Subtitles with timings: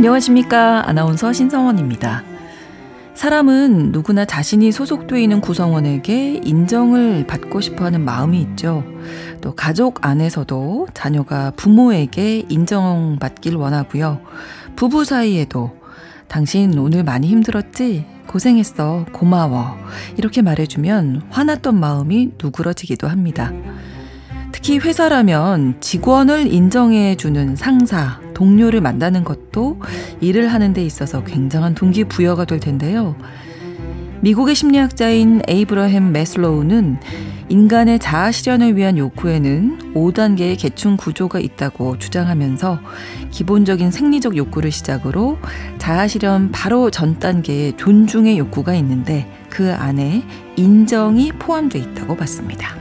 [0.00, 0.88] 안녕하십니까.
[0.88, 2.24] 아나운서 신성원입니다.
[3.12, 8.82] 사람은 누구나 자신이 소속되어 있는 구성원에게 인정을 받고 싶어 하는 마음이 있죠.
[9.42, 14.22] 또 가족 안에서도 자녀가 부모에게 인정받길 원하고요.
[14.74, 15.76] 부부 사이에도
[16.28, 18.06] 당신 오늘 많이 힘들었지?
[18.26, 19.04] 고생했어.
[19.12, 19.76] 고마워.
[20.16, 23.52] 이렇게 말해주면 화났던 마음이 누그러지기도 합니다.
[24.62, 29.80] 특히 회사라면 직원을 인정해주는 상사, 동료를 만나는 것도
[30.20, 33.16] 일을 하는 데 있어서 굉장한 동기부여가 될 텐데요.
[34.20, 36.98] 미국의 심리학자인 에이브러햄 메슬로우는
[37.48, 42.80] 인간의 자아 실현을 위한 욕구에는 5단계의 계층 구조가 있다고 주장하면서
[43.30, 45.38] 기본적인 생리적 욕구를 시작으로
[45.78, 50.22] 자아 실현 바로 전 단계의 존중의 욕구가 있는데 그 안에
[50.56, 52.78] 인정이 포함되어 있다고 봤습니다.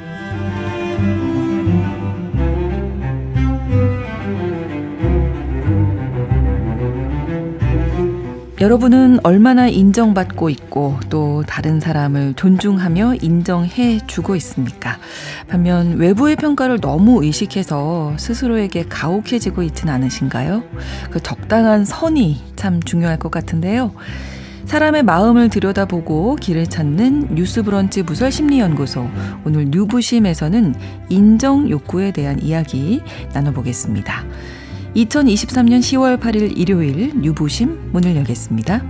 [8.60, 14.98] 여러분은 얼마나 인정받고 있고 또 다른 사람을 존중하며 인정해 주고 있습니까?
[15.48, 20.64] 반면 외부의 평가를 너무 의식해서 스스로에게 가혹해지고 있진 않으신가요?
[21.10, 23.94] 그 적당한 선이 참 중요할 것 같은데요.
[24.66, 29.10] 사람의 마음을 들여다보고 길을 찾는 뉴스브런치 부설 심리연구소
[29.46, 30.76] 오늘 뉴부심에서는
[31.08, 33.02] 인정 욕구에 대한 이야기
[33.34, 34.26] 나눠보겠습니다.
[35.06, 38.84] 2023년 10월 8일 일요일 뉴부심 문을 열겠습니다.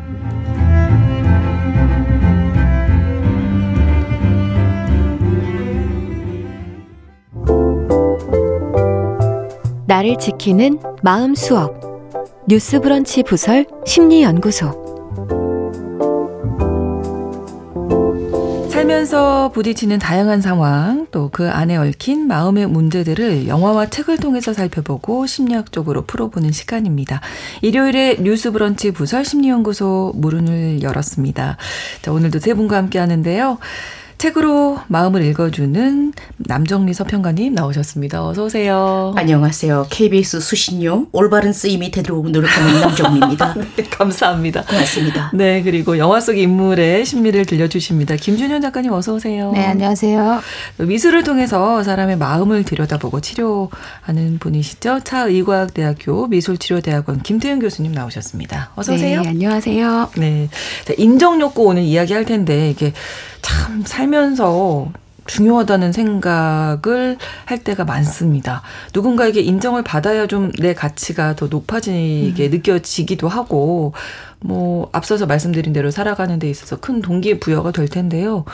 [9.85, 11.79] 나를 지키는 마음 수업
[12.47, 14.88] 뉴스 브런치 부설 심리 연구소
[18.99, 26.05] 살면서 부딪히는 다양한 상황, 또 그 안에 얽힌 마음의 문제들을 영화와 책을 통해서 살펴보고 심리학적으로
[26.05, 27.21] 풀어보는 시간입니다.
[27.61, 31.57] 일요일에 뉴스 브런치 부설 심리연구소 문을 열었습니다.
[32.01, 33.59] 자, 오늘도 세 분과 함께 하는데요.
[34.19, 38.27] 책으로 마음을 읽어주는 남정리 서평가님 나오셨습니다.
[38.27, 39.13] 어서 오세요.
[39.15, 39.87] 안녕하세요.
[39.89, 43.55] KBS 수신료 올바른 쓰임이 되도록 노력하는 남정리입니다.
[43.77, 44.65] 네, 감사합니다.
[44.65, 45.31] 고맙습니다.
[45.33, 48.17] 네, 그리고 영화 속 인물의 심리를 들려주십니다.
[48.17, 49.53] 김준현 작가님 어서 오세요.
[49.53, 50.41] 네, 안녕하세요.
[50.79, 54.99] 미술을 통해서 사람의 마음을 들여다보고 치료하는 분이시죠.
[55.05, 58.71] 차의과학대학교 미술치료대학원 김태윤 교수님 나오셨습니다.
[58.75, 59.21] 어서 오세요.
[59.21, 60.09] 네, 안녕하세요.
[60.17, 60.49] 네,
[60.83, 62.91] 자, 인정욕구 오늘 이야기할 텐데 이게
[63.41, 64.91] 참 살면서
[65.29, 68.63] 중요하다는 생각을 할 때가 많습니다.
[68.93, 72.51] 누군가에게 인정을 받아야 좀 내 가치가 더 높아지게 음.
[72.51, 73.93] 느껴지기도 하고,
[74.39, 78.45] 뭐, 앞서서 말씀드린 대로 살아가는 데 있어서 큰 동기부여가 될 텐데요.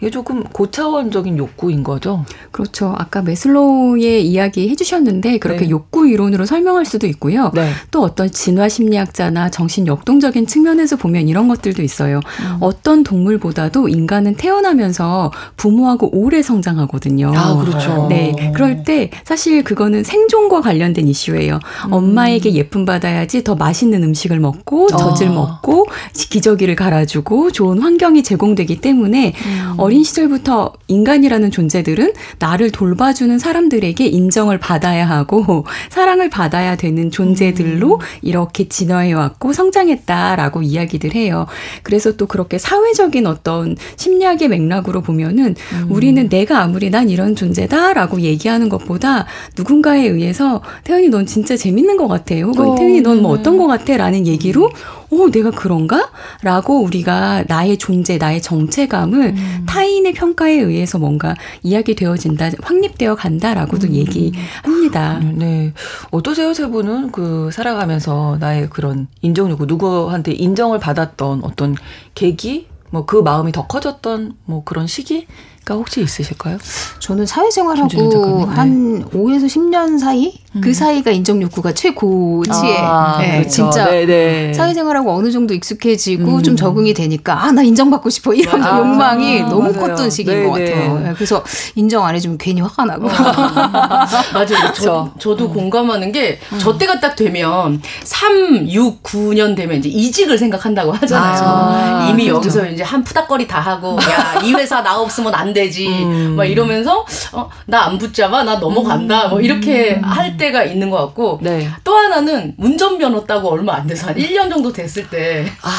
[0.00, 2.24] 이게 조금 고차원적인 욕구인 거죠.
[2.50, 2.94] 그렇죠.
[2.98, 5.70] 아까 메슬로우의 이야기 해주셨는데 그렇게 네.
[5.70, 7.50] 욕구 이론으로 설명할 수도 있고요.
[7.54, 7.70] 네.
[7.90, 12.20] 또 어떤 진화 심리학자나 정신 역동적인 측면에서 보면 이런 것들도 있어요.
[12.40, 12.56] 음.
[12.60, 17.32] 어떤 동물보다도 인간은 태어나면서 부모하고 오래 성장하거든요.
[17.34, 18.06] 아, 그렇죠.
[18.10, 18.52] 네.
[18.54, 21.60] 그럴 때 사실 그거는 생존과 관련된 이슈예요.
[21.86, 21.92] 음.
[21.92, 25.32] 엄마에게 예쁨 받아야지 더 맛있는 음식을 먹고 젖을 아.
[25.32, 29.74] 먹고 기저귀를 갈아주고 좋은 환경이 제공되기 때문에 음.
[29.84, 38.00] 어린 시절부터 인간이라는 존재들은 나를 돌봐주는 사람들에게 인정을 받아야 하고 사랑을 받아야 되는 존재들로 음.
[38.22, 41.46] 이렇게 진화해왔고 성장했다라고 이야기들 해요.
[41.82, 45.86] 그래서 또 그렇게 사회적인 어떤 심리학의 맥락으로 보면은 음.
[45.90, 49.26] 우리는 내가 아무리 난 이런 존재다라고 얘기하는 것보다
[49.58, 52.34] 누군가에 의해서 태연이 넌 진짜 재밌는 것 같아.
[52.36, 53.96] 혹은 어, 태연이 넌 뭐 어떤 것 같아.
[53.96, 54.70] 라는 얘기로
[55.10, 56.10] 어, 내가 그런가?
[56.42, 59.62] 라고 우리가 나의 존재, 나의 정체감을 음.
[59.74, 63.94] 타인의 평가에 의해서 뭔가 이야기되어진다, 확립되어 간다라고도 음.
[63.94, 65.18] 얘기합니다.
[65.18, 65.72] 네.
[66.12, 67.10] 어떠세요, 세 분은?
[67.10, 71.74] 그, 살아가면서 나의 그런 인정욕구, 누구한테 인정을 받았던 어떤
[72.14, 72.68] 계기?
[72.90, 75.26] 뭐 그 마음이 더 커졌던 뭐 그런 시기?
[75.64, 76.58] 가 혹시 있으실까요?
[77.00, 79.04] 저는 사회생활하고 한 네.
[79.06, 80.43] 5에서 10년 사이 음.
[80.60, 83.48] 그 사이가 인정 욕구가 최고치에 아, 네, 그렇죠.
[83.50, 84.06] 진짜 네네.
[84.06, 84.52] 네.
[84.54, 86.42] 사회생활하고 어느 정도 익숙해지고 음.
[86.42, 89.78] 좀 적응이 되니까 아 나 인정받고 싶어 이런 아, 욕망이 아, 너무 맞아요.
[89.80, 90.48] 컸던 시기인 네네.
[90.48, 90.98] 것 같아요.
[91.00, 91.44] 네, 그래서
[91.76, 93.06] 인정 안 해주면 괜히 화가 나고
[94.34, 94.72] 맞아요.
[94.74, 95.52] 저, 저도 음.
[95.54, 96.78] 공감하는 게저 음.
[96.78, 101.42] 때가 딱 되면 3, 6, 9년 되면 이제 이직을 생각한다고 하잖아요.
[101.44, 102.36] 아, 이미 그렇죠.
[102.38, 105.86] 여기서 이제 한 푸닥거리 다 하고 야 이 회사 나 없으면 안 되지.
[105.88, 106.34] 음.
[106.36, 108.42] 막 이러면서 어, 나 안 붙잡아.
[108.44, 109.28] 나 넘어간다.
[109.28, 110.02] 뭐 이렇게 음.
[110.04, 111.68] 할때 가 있는 것 같고 네.
[111.82, 115.70] 또 하나는 운전면허 따고 얼마 안 돼서 한 1년 정도 됐을 때 아.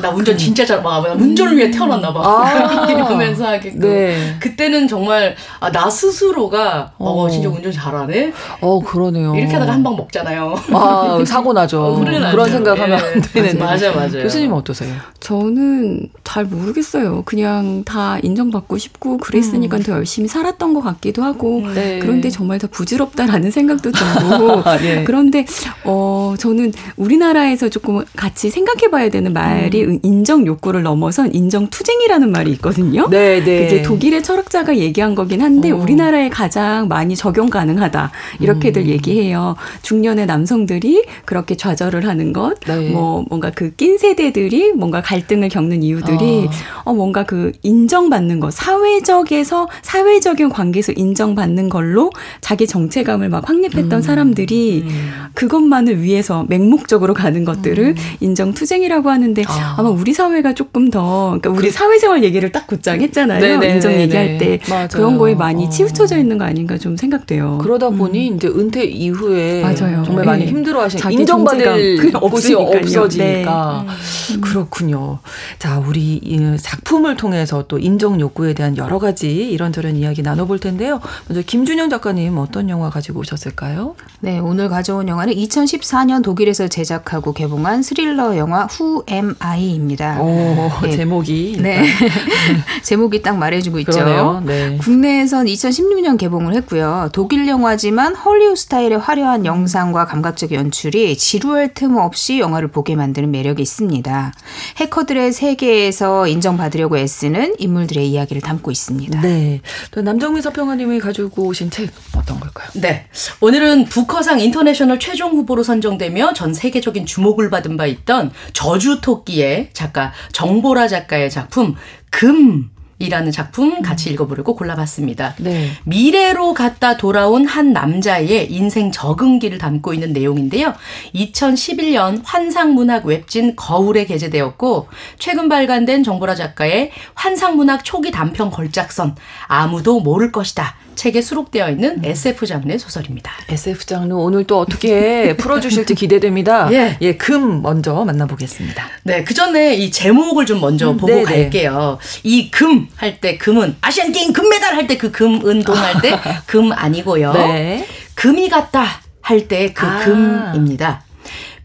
[0.00, 1.00] 나 운전 진짜 잘 봐.
[1.02, 2.20] 나 운전을 위해 태어났나 봐.
[2.22, 2.86] 아.
[2.90, 3.80] 이러면서 하게끔.
[3.80, 4.36] 네.
[4.40, 8.32] 그때는 정말 아, 나 스스로가 어, 어 진짜 운전 잘하네.
[8.60, 9.34] 어 그러네요.
[9.34, 10.54] 이렇게 하다가 한 방 먹잖아요.
[10.72, 11.82] 아 사고 나죠.
[11.82, 13.04] 어, 그런 생각하면 네.
[13.14, 13.58] 안 되는.
[13.58, 14.20] 맞아 맞아.
[14.22, 14.92] 교수님 어떠세요?
[15.20, 17.22] 저는 잘 모르겠어요.
[17.24, 19.82] 그냥 다 인정받고 싶고 그랬으니까 음.
[19.82, 21.74] 더 열심히 살았던 것 같기도 하고 음.
[21.74, 21.98] 네.
[22.00, 25.04] 그런데 정말 더 부질없다라는 생각도 들고 아, 네.
[25.04, 25.46] 그런데
[25.84, 29.89] 어 저는 우리나라에서 조금 같이 생각해 봐야 되는 말이 음.
[30.02, 33.08] 인정 욕구를 넘어선 인정 투쟁이라는 말이 있거든요.
[33.10, 33.64] 네, 네.
[33.66, 35.76] 그게 독일의 철학자가 얘기한 거긴 한데 어.
[35.76, 38.86] 우리나라에 가장 많이 적용 가능하다 이렇게들 음.
[38.86, 39.56] 얘기해요.
[39.82, 42.90] 중년의 남성들이 그렇게 좌절을 하는 것, 네.
[42.90, 46.48] 뭐 뭔가 그 낀 세대들이 뭔가 갈등을 겪는 이유들이
[46.84, 46.90] 어.
[46.90, 52.10] 어 뭔가 그 인정받는 것, 사회적에서 사회적인 관계에서 인정받는 걸로
[52.42, 54.02] 자기 정체감을 막 확립했던 음.
[54.02, 55.10] 사람들이 음.
[55.32, 57.94] 그것만을 위해서 맹목적으로 가는 것들을 음.
[58.20, 59.42] 인정 투쟁이라고 하는데
[59.76, 59.82] 아.
[59.82, 63.40] 마 우리 사회가 조금 더 그러니까 우리 그, 사회생활 얘기를 딱 곧장 했잖아요.
[63.40, 64.88] 네네, 인정 얘기할 때 맞아요.
[64.92, 65.68] 그런 거에 많이 어.
[65.68, 67.58] 치우쳐져 있는 거 아닌가 좀 생각돼요.
[67.58, 68.36] 그러다 보니 음.
[68.36, 70.02] 이제 은퇴 이후에 맞아요.
[70.04, 70.50] 정말 많이 네.
[70.50, 74.34] 힘들어하시는 인정받을 곳이 없어지니까 네.
[74.34, 74.40] 음.
[74.40, 75.18] 그렇군요.
[75.58, 76.20] 자 우리
[76.60, 81.00] 작품을 통해서 또 인정 욕구에 대한 여러 가지 이런저런 이야기 나눠볼 텐데요.
[81.28, 83.94] 먼저 김준영 작가님 어떤 영화 가지고 오셨을까요?
[84.20, 90.20] 네 오늘 가져온 영화는 2014년 독일에서 제작하고 개봉한 스릴러 영화 Who Am I 입니다.
[90.20, 90.90] 오, 네.
[90.96, 91.84] 제목이 네
[92.82, 94.40] 제목이 딱 말해주고 있죠.
[94.44, 94.76] 네.
[94.78, 97.10] 국내에선 2016년 개봉을 했고요.
[97.12, 103.62] 독일 영화지만 헐리우드 스타일의 화려한 영상과 감각적 연출이 지루할 틈 없이 영화를 보게 만드는 매력이
[103.62, 104.32] 있습니다.
[104.78, 109.20] 해커들의 세계에서 인정받으려고 애쓰는 인물들의 이야기를 담고 있습니다.
[109.20, 109.60] 네.
[109.90, 112.68] 또 남정미 서평가님이 가지고 오신 책 어떤 걸까요?
[112.74, 113.06] 네.
[113.40, 120.12] 오늘은 부커상 인터내셔널 최종 후보로 선정되며 전 세계적인 주목을 받은 바 있던 저주 토끼의 작가
[120.32, 121.74] 정보라 작가의 작품
[122.10, 122.70] 금
[123.00, 125.34] 이라는 작품 같이 읽어보려고 골라봤습니다.
[125.38, 125.70] 네.
[125.84, 130.74] 미래로 갔다 돌아온 한 남자의 인생 적응기를 담고 있는 내용인데요.
[131.14, 134.88] 2011년 환상문학 웹진 거울에 게재되었고
[135.18, 142.46] 최근 발간된 정보라 작가의 환상문학 초기 단편 걸작선 아무도 모를 것이다 책에 수록되어 있는 SF
[142.46, 143.32] 장르의 소설입니다.
[143.48, 146.70] SF 장르 오늘 또 어떻게 풀어주실지 기대됩니다.
[146.74, 146.96] 예.
[147.00, 148.86] 예, 금 먼저 만나보겠습니다.
[149.04, 151.24] 네, 그 전에 이 제목을 좀 먼저 음, 보고 네네.
[151.24, 151.98] 갈게요.
[152.24, 156.00] 이 금 할 때 금은 아시안 게임 금메달 할 때 그 금 은 동 할
[156.02, 157.32] 때 금 아니고요.
[157.32, 157.86] 네.
[158.14, 159.98] 금이 같다 할 때그 아.
[160.04, 161.02] 금입니다.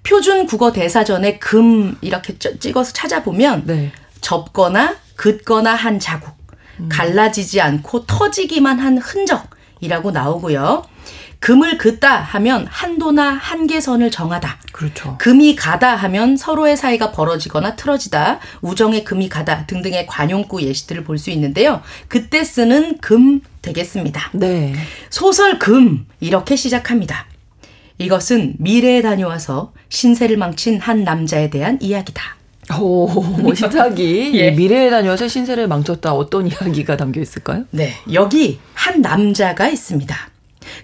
[0.04, 3.92] 표준 국어 대사전에 금 이렇게 찍어서 찾아보면 네.
[4.22, 6.45] 접거나 긋거나 한 자국 음.
[6.90, 10.84] 갈라지지 않고 터지기만 한 흔적이라고 나오고요.
[11.40, 14.58] 금을 긋다 하면 한도나 한계선을 정하다.
[14.72, 15.16] 그렇죠.
[15.20, 21.30] 금이 가다 하면 서로의 사이가 벌어지거나 틀어지다, 우정의 금이 가다 등등의 관용구 예시들을 볼 수
[21.32, 21.82] 있는데요.
[22.08, 24.32] 그때 쓰는 금 되겠습니다.
[24.34, 24.74] 네.
[25.10, 27.28] 소설 금 이렇게 시작합니다.
[28.00, 32.22] 이것은 미래에 다녀와서 신세를 망친 한 남자에 대한 이야기다.
[32.80, 34.52] 오, 시작이 예.
[34.52, 36.14] 미래에 다녀서 신세를 망쳤다.
[36.14, 37.66] 어떤 이야기가 담겨 있을까요?
[37.72, 40.16] 네, 여기 한 남자가 있습니다.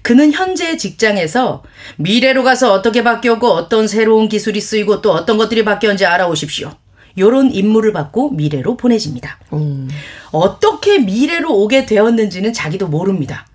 [0.03, 1.63] 그는 현재 직장에서
[1.97, 6.71] 미래로 가서 어떻게 바뀌었고 어떤 새로운 기술이 쓰이고 또 어떤 것들이 바뀌었는지 알아오십시오.
[7.17, 9.39] 요런 임무를 받고 미래로 보내집니다.
[9.53, 9.89] 음.
[10.31, 13.45] 어떻게 미래로 오게 되었는지는 자기도 모릅니다.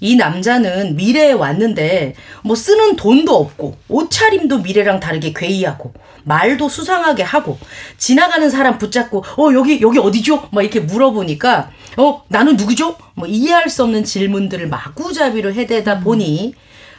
[0.00, 5.92] 이 남자는 미래에 왔는데 뭐 쓰는 돈도 없고 옷차림도 미래랑 다르게 괴이하고
[6.24, 7.58] 말도 수상하게 하고
[7.98, 10.48] 지나가는 사람 붙잡고 어 여기 여기 어디죠?
[10.50, 12.96] 막 이렇게 물어보니까 어 나는 누구죠?
[13.14, 16.54] 뭐 이해할 수 없는 질문들을 마구잡이로 해대다 보니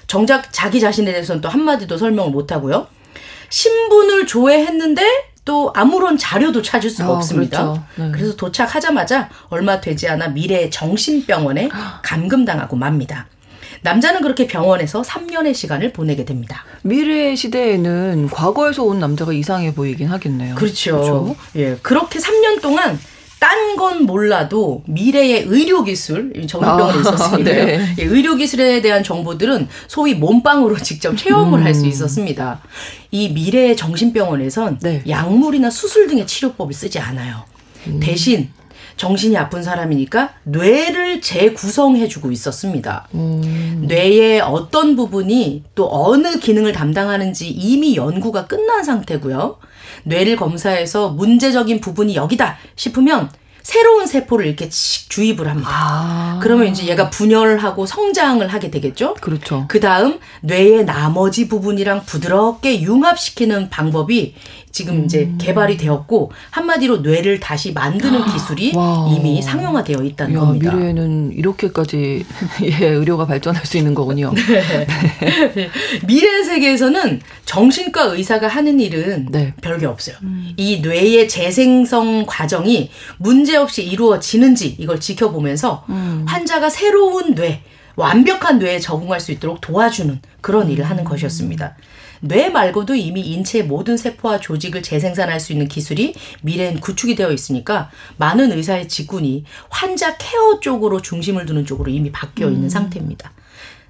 [0.08, 2.88] 정작 자기 자신에 대해서는 또 한마디도 설명을 못 하고요.
[3.50, 5.04] 신분을 조회했는데
[5.48, 7.63] 또 아무런 자료도 찾을 수가 어, 없습니다.
[7.63, 7.84] 그렇죠.
[7.96, 8.12] 네.
[8.12, 11.70] 그래서 도착하자마자 얼마 되지 않아 미래의 정신병원에
[12.04, 13.27] 감금당하고 맙니다.
[13.82, 16.66] 남자는 그렇게 병원에서 3년의 시간을 보내게 됩니다.
[16.82, 20.56] 미래 시대에는 과거에서 온 남자가 이상해 보이긴 하겠네요.
[20.56, 20.92] 그렇죠.
[20.92, 21.36] 그렇죠?
[21.56, 21.77] 예.
[21.82, 23.00] 그렇게 3년 동안
[23.39, 27.51] 딴 건 몰라도 미래의 의료기술, 정신병원에 아, 있었습니다.
[27.51, 27.96] 네.
[28.00, 31.63] 예, 의료기술에 대한 정보들은 소위 몸빵으로 직접 체험을 음.
[31.63, 32.62] 할수 있었습니다.
[33.12, 35.03] 이 미래의 정신병원에선 네.
[35.08, 37.44] 약물이나 수술 등의 치료법을 쓰지 않아요.
[37.86, 38.00] 음.
[38.01, 38.50] 대신
[38.98, 43.08] 정신이 아픈 사람이니까 뇌를 재구성해주고 있었습니다.
[43.13, 43.86] 음.
[43.88, 49.58] 뇌의 어떤 부분이 또 어느 기능을 담당하는지 이미 연구가 끝난 상태고요.
[50.04, 53.30] 뇌를 검사해서 문제적인 부분이 여기다 싶으면
[53.68, 55.70] 새로운 세포를 이렇게 주입을 합니다.
[55.70, 56.39] 아.
[56.42, 59.16] 그러면 이제 얘가 분열하고 성장을 하게 되겠죠?
[59.16, 59.66] 그렇죠.
[59.68, 64.36] 그 다음 뇌의 나머지 부분이랑 부드럽게 융합시키는 방법이
[64.77, 65.05] 지금 음.
[65.05, 69.12] 이제 개발이 되었고 한마디로 뇌를 다시 만드는 기술이 와.
[69.12, 70.75] 이미 상용화되어 있다는 야, 겁니다.
[70.75, 72.24] 미래에는 이렇게까지
[72.62, 74.31] 예, 의료가 발전할 수 있는 거군요.
[74.38, 74.86] 네.
[75.55, 75.69] 네.
[76.05, 79.55] 미래 세계에서는 정신과 의사가 하는 일은 네.
[79.62, 80.15] 별게 없어요.
[80.22, 80.53] 음.
[80.57, 86.24] 이 뇌의 재생성 과정이 문제없이 이루어지는지 이걸 지켜보면서 음.
[86.27, 87.63] 환자가 새로운 뇌,
[87.96, 91.75] 완벽한 뇌에 적응할 수 있도록 도와주는 그런 일을 하는 것이었습니다.
[92.21, 97.89] 뇌 말고도 이미 인체의 모든 세포와 조직을 재생산할 수 있는 기술이 미래엔 구축이 되어 있으니까
[98.17, 102.69] 많은 의사의 직군이 환자 케어 쪽으로 중심을 두는 쪽으로 이미 바뀌어 있는 음.
[102.69, 103.31] 상태입니다.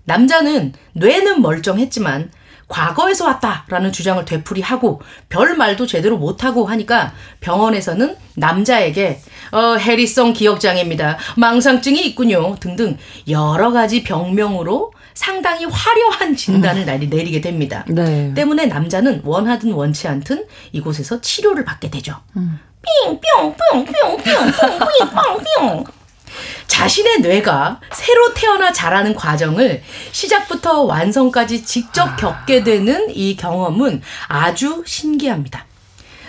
[0.05, 2.31] 남자는 뇌는 멀쩡했지만
[2.67, 9.21] 과거에서 왔다라는 주장을 되풀이하고 별 말도 제대로 못하고 하니까 병원에서는 남자에게
[9.51, 11.17] 어, 해리성 기억장애입니다.
[11.37, 12.55] 망상증이 있군요.
[12.59, 12.97] 등등
[13.29, 17.09] 여러 가지 병명으로 상당히 화려한 진단을 음.
[17.09, 17.85] 내리게 됩니다.
[17.87, 18.33] 네.
[18.35, 22.17] 때문에 남자는 원하든 원치 않든 이곳에서 치료를 받게 되죠.
[22.35, 22.59] 음.
[23.05, 25.96] 삥 뿅 뿅 뿅 뿅 뿅 뿅 뿅 뿅
[26.67, 35.66] 자신의 뇌가 새로 태어나 자라는 과정을 시작부터 완성까지 직접 겪게 되는 이 경험은 아주 신기합니다.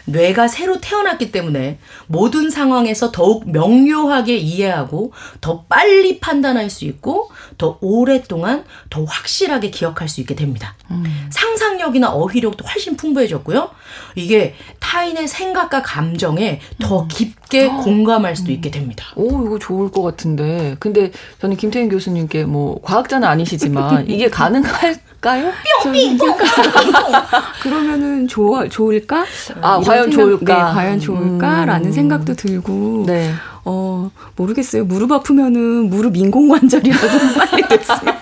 [0.09, 7.79] 뇌가 새로 태어났기 때문에 모든 상황에서 더욱 명료하게 이해하고 더 빨리 판단할 수 있고 더
[7.81, 10.75] 오랫동안 더 확실하게 기억할 수 있게 됩니다.
[10.91, 11.05] 음.
[11.31, 13.71] 상상력이나 어휘력도 훨씬 풍부해졌고요.
[14.15, 17.09] 이게 타인의 생각과 감정에 더 음.
[17.09, 17.81] 깊게 음.
[17.83, 19.07] 공감할 수도 있게 됩니다.
[19.17, 20.77] 오, 이거 좋을 것 같은데.
[20.79, 25.51] 근데 저는 김태인 교수님께 뭐 과학자는 아니시지만 이게 가능할 까요?
[25.83, 25.93] 뿅!
[27.63, 29.25] 그러면은 좋아, 좋을까?
[29.61, 30.55] 아, 과연 생각, 좋을까?
[30.55, 31.93] 네, 과연 좋을까라는 음.
[31.93, 33.05] 생각도 들고.
[33.07, 33.33] 네.
[33.71, 34.85] 어, 모르겠어요.
[34.85, 37.07] 무릎 아프면은 무릎 인공관절이라도
[37.37, 38.15] 빨리 됐으면.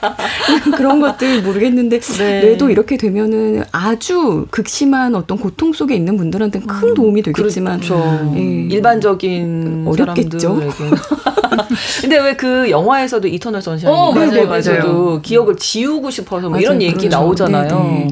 [0.77, 2.41] 그런 것들 모르겠는데, 네.
[2.41, 6.95] 뇌도 이렇게 되면은 아주 극심한 어떤 고통 속에 있는 분들한테는 큰 음.
[6.95, 7.77] 도움이 되겠지만.
[7.81, 8.33] 그렇죠.
[8.37, 8.41] 예.
[8.41, 10.61] 일반적인 어렵겠죠.
[12.03, 15.21] 근데 왜 그 영화에서도 이터널 선샤인 어, 맞아요, 맞아요.
[15.23, 17.09] 기억을 지우고 싶어서 뭐 맞아요, 이런 얘기 그렇죠.
[17.17, 17.69] 나오잖아요.
[17.69, 18.09] 네네.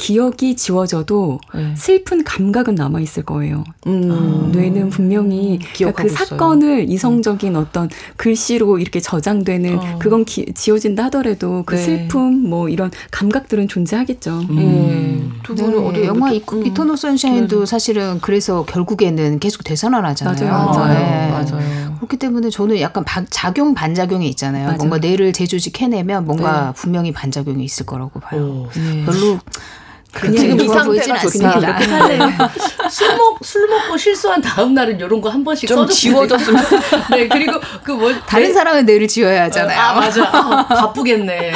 [0.00, 0.06] 네.
[0.06, 1.74] 기억이 지워져도 네.
[1.76, 3.64] 슬픈 감각은 남아 있을 거예요.
[3.86, 4.10] 음.
[4.10, 4.48] 아.
[4.56, 9.98] 뇌는 분명히 그러니까 그 사건을 이성적인 어떤 글씨로 이렇게 저장되는 어.
[9.98, 11.82] 그건 기, 지워진다 하더라도 그 네.
[11.82, 14.40] 슬픔 뭐 이런 감각들은 존재하겠죠.
[14.50, 14.58] 음.
[14.58, 15.32] 음.
[15.42, 15.88] 두 분은 네.
[15.88, 16.66] 어디 영화 이, 음.
[16.66, 20.50] 이터널 선샤인도 사실은 그래서 결국에는 계속 되살아나잖아요.
[20.50, 20.70] 맞아요.
[20.70, 20.94] 맞아요.
[20.94, 21.30] 네.
[21.30, 21.96] 맞아요.
[21.96, 24.64] 그렇기 때문에 저는 약간 바, 작용 반작용이 있잖아요.
[24.64, 24.78] 맞아요.
[24.78, 26.72] 뭔가 뇌를 재조직해내면 뭔가 네.
[26.74, 28.42] 분명히 반작용이 있을 거라고 봐요.
[28.42, 29.04] 오, 네.
[29.04, 29.38] 별로
[30.12, 31.78] 그냥 지금 이 상태가 좋습니다.
[32.90, 36.62] 술, 먹, 술 먹고 실수한 다음 날은 이런 거 한 번씩 좀 지워졌으면.
[37.10, 38.12] 네, 그리고 그 뭐.
[38.26, 39.78] 다른 내, 사람은 뇌를 지워야 하잖아요.
[39.78, 40.24] 아, 맞아.
[40.24, 41.52] 아, 바쁘겠네.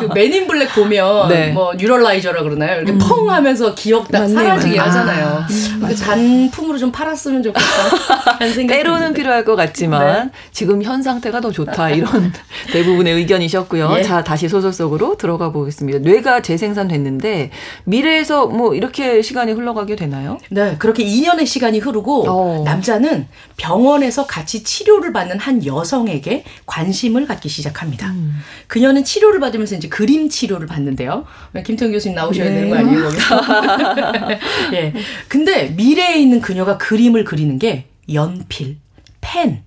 [0.00, 1.50] 그 맨인 블랙 보면 네.
[1.50, 2.76] 뭐 뉴럴라이저라 그러나요?
[2.76, 2.98] 이렇게 음.
[2.98, 4.88] 펑 하면서 기억 딱 맞네, 사라지게 맞네.
[4.90, 5.26] 하잖아요.
[5.26, 8.38] 아, 음, 그 단품으로 좀 팔았으면 좋겠다.
[8.68, 10.30] 때로는 필요할 것 같지만 네.
[10.52, 11.90] 지금 현 상태가 더 좋다.
[11.90, 12.32] 이런
[12.72, 13.94] 대부분의 의견이셨고요.
[13.98, 14.02] 예.
[14.02, 16.00] 자, 다시 소설 속으로 들어가 보겠습니다.
[16.00, 17.50] 뇌가 재생산됐는데
[17.84, 20.38] 미래에서 뭐 이렇게 시간이 흘러가게 되나요?
[20.50, 22.62] 네, 그렇게 2년의 시간이 흐르고 어.
[22.64, 28.08] 남자는 병원에서 같이 치료를 받는 한 여성에게 관심을 갖기 시작합니다.
[28.10, 28.40] 음.
[28.66, 31.24] 그녀는 치료를 받으면서 이제 그림 치료를 받는데요.
[31.64, 32.54] 김태훈 교수님 나오셔야 네.
[32.54, 33.08] 되는 거 아니에요?
[34.74, 34.92] 예.
[35.28, 38.76] 근데 미래에 있는 그녀가 그림을 그리는 게 연필,
[39.20, 39.62] 펜,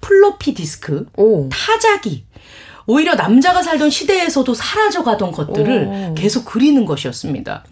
[0.00, 1.48] 플로피 디스크, 오.
[1.48, 2.25] 타자기,
[2.86, 6.14] 오히려 남자가 살던 시대에서도 사라져가던 것들을 오.
[6.14, 7.64] 계속 그리는 것이었습니다.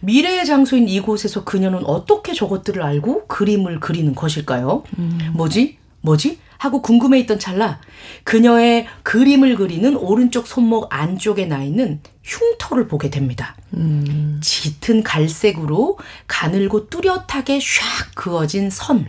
[0.00, 4.84] 미래의 장소인 이곳에서 그녀는 어떻게 저것들을 알고 그림을 그리는 것일까요?
[4.98, 5.18] 음.
[5.34, 5.78] 뭐지?
[6.02, 6.38] 뭐지?
[6.58, 7.80] 하고 궁금해했던 찰나
[8.24, 13.56] 그녀의 그림을 그리는 오른쪽 손목 안쪽에 나 있는 흉터를 보게 됩니다.
[13.74, 14.40] 음.
[14.42, 19.06] 짙은 갈색으로 가늘고 뚜렷하게 샥 그어진 선.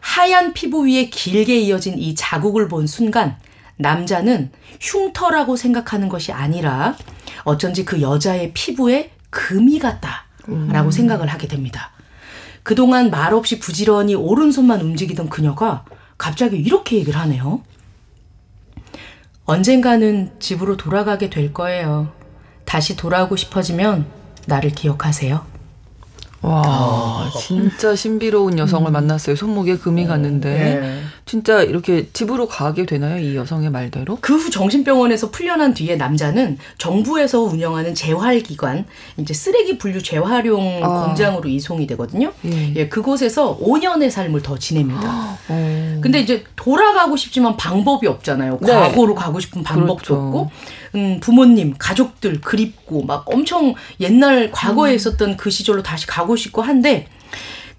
[0.00, 3.36] 하얀 피부 위에 길게 이어진 이 자국을 본 순간
[3.80, 6.96] 남자는 흉터라고 생각하는 것이 아니라
[7.44, 10.18] 어쩐지 그 여자의 피부에 금이 같다라고
[10.48, 10.90] 음.
[10.90, 11.92] 생각을 하게 됩니다.
[12.62, 15.84] 그동안 말없이 부지런히 오른손만 움직이던 그녀가
[16.18, 17.62] 갑자기 이렇게 얘기를 하네요.
[19.44, 22.12] 언젠가는 집으로 돌아가게 될 거예요.
[22.64, 24.06] 다시 돌아오고 싶어지면
[24.46, 25.44] 나를 기억하세요.
[26.42, 28.92] 와, 진짜 신비로운 여성을 음.
[28.92, 29.36] 만났어요.
[29.36, 30.80] 손목에 금이 갔는데.
[30.80, 31.02] 네.
[31.30, 33.16] 진짜 이렇게 집으로 가게 되나요?
[33.20, 34.18] 이 여성의 말대로?
[34.20, 38.84] 그 후 정신병원에서 풀려난 뒤에 남자는 정부에서 운영하는 재활기관,
[39.16, 41.04] 이제 쓰레기 분류 재활용 아.
[41.04, 42.32] 공장으로 이송이 되거든요.
[42.46, 42.74] 예.
[42.74, 42.88] 예.
[42.88, 45.38] 그곳에서 5년의 삶을 더 지냅니다.
[45.48, 46.00] 어.
[46.02, 48.58] 근데 이제 돌아가고 싶지만 방법이 없잖아요.
[48.62, 48.72] 네.
[48.72, 50.14] 과거로 가고 싶은 방법도 그렇죠.
[50.14, 50.50] 없고.
[50.96, 54.96] 음, 부모님, 가족들 그립고 막 엄청 옛날 과거에 음.
[54.96, 57.06] 있었던 그 시절로 다시 가고 싶고 한데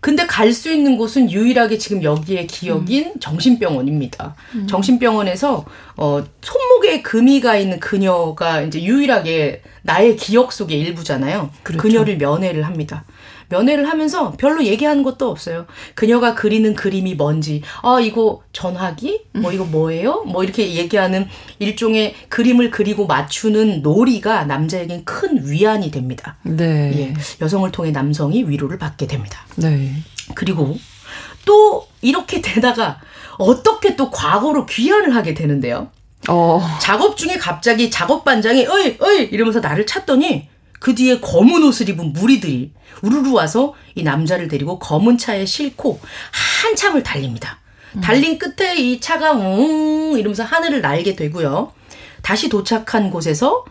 [0.02, 3.20] 근데 갈 수 있는 곳은 유일하게 지금 여기에 기억인 음.
[3.20, 4.36] 정신병원입니다.
[4.56, 4.68] 음.
[4.68, 5.64] 정신병원에서
[5.96, 11.52] 어 손목에 금이 가 있는 그녀가 이제 유일하게 나의 기억 속의 일부잖아요.
[11.64, 11.82] 그렇죠.
[11.82, 13.04] 그녀를 면회를 합니다.
[13.52, 15.66] 면회를 하면서 별로 얘기하는 것도 없어요.
[15.94, 19.26] 그녀가 그리는 그림이 뭔지, 아, 이거 전화기?
[19.34, 20.24] 뭐 이거 뭐예요?
[20.24, 21.28] 뭐 이렇게 얘기하는
[21.60, 26.38] 일종의 그림을 그리고 맞추는 놀이가 남자에겐 큰 위안이 됩니다.
[26.44, 26.94] 네.
[26.96, 27.14] 예.
[27.42, 29.46] 여성을 통해 남성이 위로를 받게 됩니다.
[29.58, 29.94] 네.
[30.34, 30.78] 그리고
[31.46, 33.00] 또 이렇게 되다가
[33.38, 35.90] 어떻게 또 과거로 귀환을 하게 되는데요.
[36.30, 36.62] 어.
[36.80, 40.48] 작업 중에 갑자기 작업 반장이 어이 어이 이러면서 나를 찾더니
[40.82, 42.72] 그 뒤에 검은 옷을 입은 무리들이
[43.04, 46.02] 우르르 와서 이 남자를 데리고 검은 차에 싣고
[46.64, 47.60] 한참을 달립니다.
[48.02, 51.72] 달린 끝에 이 차가 웅 이러면서 하늘을 날게 되고요.
[52.24, 53.64] 다시 도착한 곳에서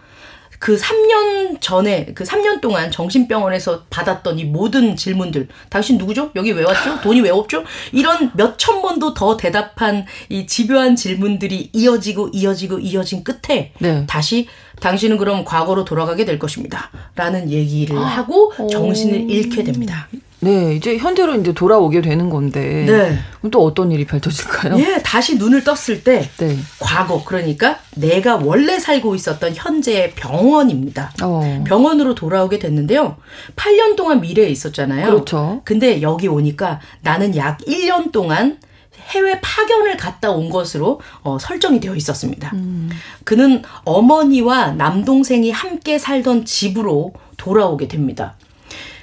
[0.61, 6.31] 그 3년 전에 그 3년 동안 정신병원에서 받았던 이 모든 질문들 당신 누구죠?
[6.37, 7.01] 여기 왜 왔죠?
[7.01, 7.65] 돈이 왜 없죠?
[7.93, 14.05] 이런 몇천 번도 더 대답한 이 집요한 질문들이 이어지고 이어지고 이어진 끝에 네.
[14.07, 14.49] 다시
[14.81, 16.91] 당신은 그럼 과거로 돌아가게 될 것입니다.
[17.15, 18.03] 라는 얘기를 아.
[18.03, 20.09] 하고 정신을 잃게 됩니다.
[20.43, 22.85] 네, 이제 현재로 이제 돌아오게 되는 건데.
[22.87, 23.19] 네.
[23.39, 24.79] 그럼 또 어떤 일이 펼쳐질까요?
[24.79, 26.57] 예, 다시 눈을 떴을 때 네.
[26.79, 31.13] 과거 그러니까 내가 원래 살고 있었던 현재의 병원입니다.
[31.23, 31.63] 어.
[31.67, 33.17] 병원으로 돌아오게 됐는데요.
[33.57, 35.07] 8년 동안 미래에 있었잖아요.
[35.07, 35.61] 그렇죠.
[35.65, 38.59] 근데 여기 오니까 나는 약 1년 동안
[39.11, 42.51] 해외 파견을 갔다 온 것으로 어, 설정이 되어 있었습니다.
[42.55, 42.91] 음.
[43.25, 48.37] 그는 어머니와 남동생이 함께 살던 집으로 돌아오게 됩니다.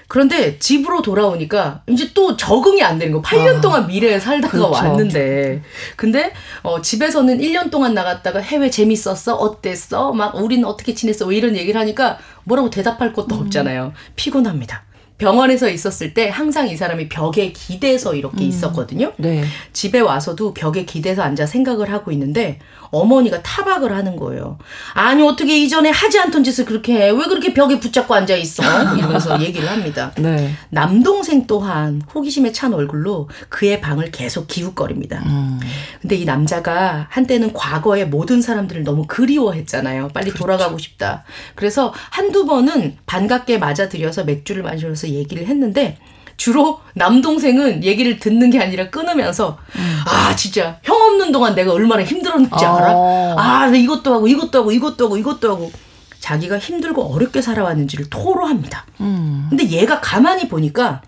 [0.08, 3.22] 그런데 집으로 돌아오니까 이제 또 적응이 안 되는 거.
[3.22, 4.72] 8년 아, 동안 미래에 살다가 그렇죠.
[4.72, 5.62] 왔는데.
[5.98, 6.32] 근데
[6.64, 9.36] 어 집에서는 1년 동안 나갔다가 해외 재밌었어?
[9.36, 10.14] 어땠어?
[10.14, 11.26] 막 우리는 어떻게 지냈어?
[11.26, 13.42] 뭐 이런 얘기를 하니까 뭐라고 대답할 것도 음.
[13.42, 13.92] 없잖아요.
[14.16, 14.84] 피곤합니다.
[15.18, 18.50] 병원에서 있었을 때 항상 이 사람이 벽에 기대서 이렇게 음.
[18.50, 19.14] 있었거든요.
[19.18, 19.44] 네.
[19.74, 22.60] 집에 와서도 벽에 기대서 앉아 생각을 하고 있는데
[22.92, 24.58] 어머니가 타박을 하는 거예요.
[24.94, 27.10] 아니 어떻게 이전에 하지 않던 짓을 그렇게 해?
[27.10, 28.64] 왜 그렇게 벽에 붙잡고 앉아 있어?
[28.96, 30.12] 이러면서 얘기를 합니다.
[30.18, 30.54] 네.
[30.70, 35.24] 남동생 또한 호기심에 찬 얼굴로 그의 방을 계속 기웃거립니다.
[35.26, 35.60] 음.
[36.02, 40.10] 근데 이 남자가 한때는 과거의 모든 사람들을 너무 그리워했잖아요.
[40.10, 40.44] 빨리 그렇죠.
[40.44, 41.24] 돌아가고 싶다.
[41.56, 45.98] 그래서 한두 번은 반갑게 맞아들여서 맥주를 마시면서 얘기를 했는데
[46.38, 50.00] 주로 남동생은 얘기를 듣는 게 아니라 끊으면서 음.
[50.06, 52.78] 아 진짜 형 없는 동안 내가 얼마나 힘들었는지 아.
[52.78, 53.36] 알아?
[53.38, 55.72] 아 이것도 하고 이것도 하고 이것도 하고 이것도 하고
[56.20, 58.86] 자기가 힘들고 어렵게 살아왔는지를 토로합니다.
[59.02, 59.48] 음.
[59.50, 61.02] 근데 얘가 가만히 보니까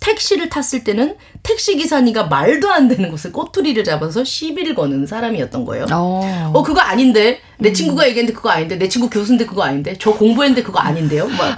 [0.00, 5.86] 택시를 탔을 때는 택시 기사니가 말도 안 되는 것을 꼬투리를 잡아서 시비를 거는 사람이었던 거예요.
[5.92, 7.74] 어, 어 그거 아닌데 내 음.
[7.74, 11.26] 친구가 얘기했는데 그거 아닌데 내 친구 교수인데 그거 아닌데 저 공부했는데 그거 아닌데요.
[11.28, 11.56] 막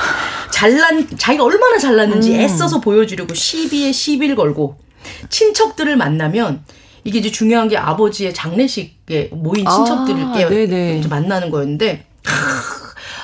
[0.52, 2.40] 잘난 자기가 얼마나 잘났는지 음.
[2.40, 4.76] 애써서 보여주려고 시비에 시비를 걸고
[5.28, 6.64] 친척들을 만나면
[7.04, 12.04] 이게 이제 중요한 게 아버지의 장례식에 모인 친척들을 아, 만나는 거였는데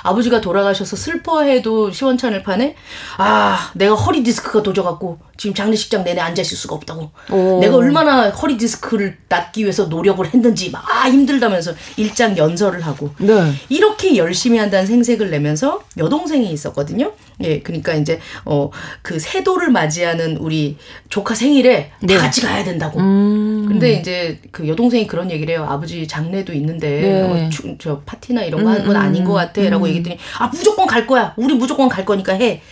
[0.04, 2.76] 아버지가 돌아가셔서 슬퍼해도 시원찮을 판에
[3.16, 7.60] 아 내가 허리 디스크가 도져갖고 지금 장례식장 내내 앉아 있을 수가 없다고 오.
[7.60, 13.52] 내가 얼마나 허리 디스크를 낫기 위해서 노력을 했는지 막 힘들다면서 일장 연설을 하고 네.
[13.68, 17.12] 이렇게 열심히 한다는 생색을 내면서 여동생이 있었거든요.
[17.42, 18.70] 예, 그러니까 이제 어
[19.02, 20.76] 그 세도를 맞이하는 우리
[21.08, 22.14] 조카 생일에 네.
[22.14, 22.98] 다 같이 가야 된다고.
[23.00, 23.66] 음.
[23.68, 25.66] 근데 이제 그 여동생이 그런 얘기를 해요.
[25.68, 27.22] 아버지 장례도 있는데 네.
[27.46, 29.88] 어, 주, 저 파티나 이런 거 하는 건 음, 아닌 것 같아라고 음.
[29.88, 31.34] 얘기했더니 아 무조건 갈 거야.
[31.36, 32.62] 우리 무조건 갈 거니까 해.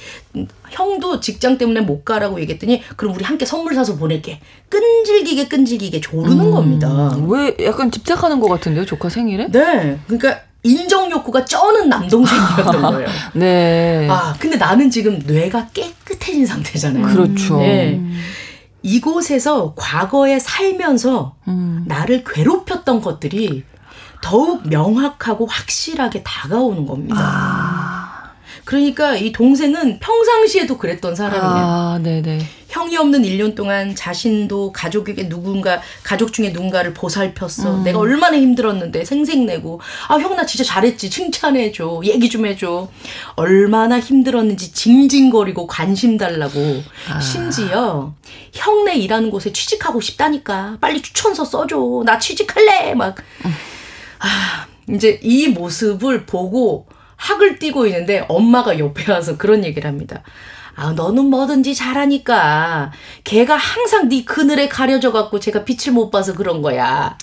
[0.70, 4.40] 형도 직장 때문에 못 가라고 얘기했더니 그럼 우리 함께 선물 사서 보낼게.
[4.68, 6.50] 끈질기게 끈질기게 조르는 음.
[6.52, 7.14] 겁니다.
[7.28, 9.48] 왜 약간 집착하는 것 같은데요, 조카 생일에?
[9.50, 13.08] 네, 그러니까 인정 욕구가 쩌는 남동생이었던 거예요.
[13.34, 14.08] 네.
[14.10, 17.06] 아, 근데 나는 지금 뇌가 깨끗해진 상태잖아요.
[17.06, 17.58] 그렇죠.
[17.58, 18.00] 네.
[18.82, 21.84] 이곳에서 과거에 살면서 음.
[21.86, 23.64] 나를 괴롭혔던 것들이
[24.22, 27.16] 더욱 명확하고 확실하게 다가오는 겁니다.
[27.18, 27.91] 아.
[28.64, 31.42] 그러니까 이 동생은 평상시에도 그랬던 사람이에요.
[31.66, 32.46] 아, 네네.
[32.68, 37.78] 형이 없는 1년 동안 자신도 가족에게 누군가 가족 중에 누군가를 보살폈어.
[37.78, 37.84] 음.
[37.84, 42.88] 내가 얼마나 힘들었는데 생색내고 아 형 나 진짜 잘했지 칭찬해 줘 얘기 좀 해줘.
[43.36, 46.82] 얼마나 힘들었는지 징징거리고 관심 달라고.
[47.10, 47.20] 아.
[47.20, 48.14] 심지어
[48.54, 52.02] 형네 일하는 곳에 취직하고 싶다니까 빨리 추천서 써줘.
[52.06, 53.16] 나 취직할래 막.
[53.44, 53.52] 음.
[54.20, 56.86] 아 이제 이 모습을 보고
[57.22, 60.22] 학을 띄고 있는데 엄마가 옆에 와서 그런 얘기를 합니다.
[60.74, 62.92] 아, 너는 뭐든지 잘하니까.
[63.24, 67.16] 걔가 항상 네 그늘에 가려져 갖고 제가 빛을 못 봐서 그런 거야.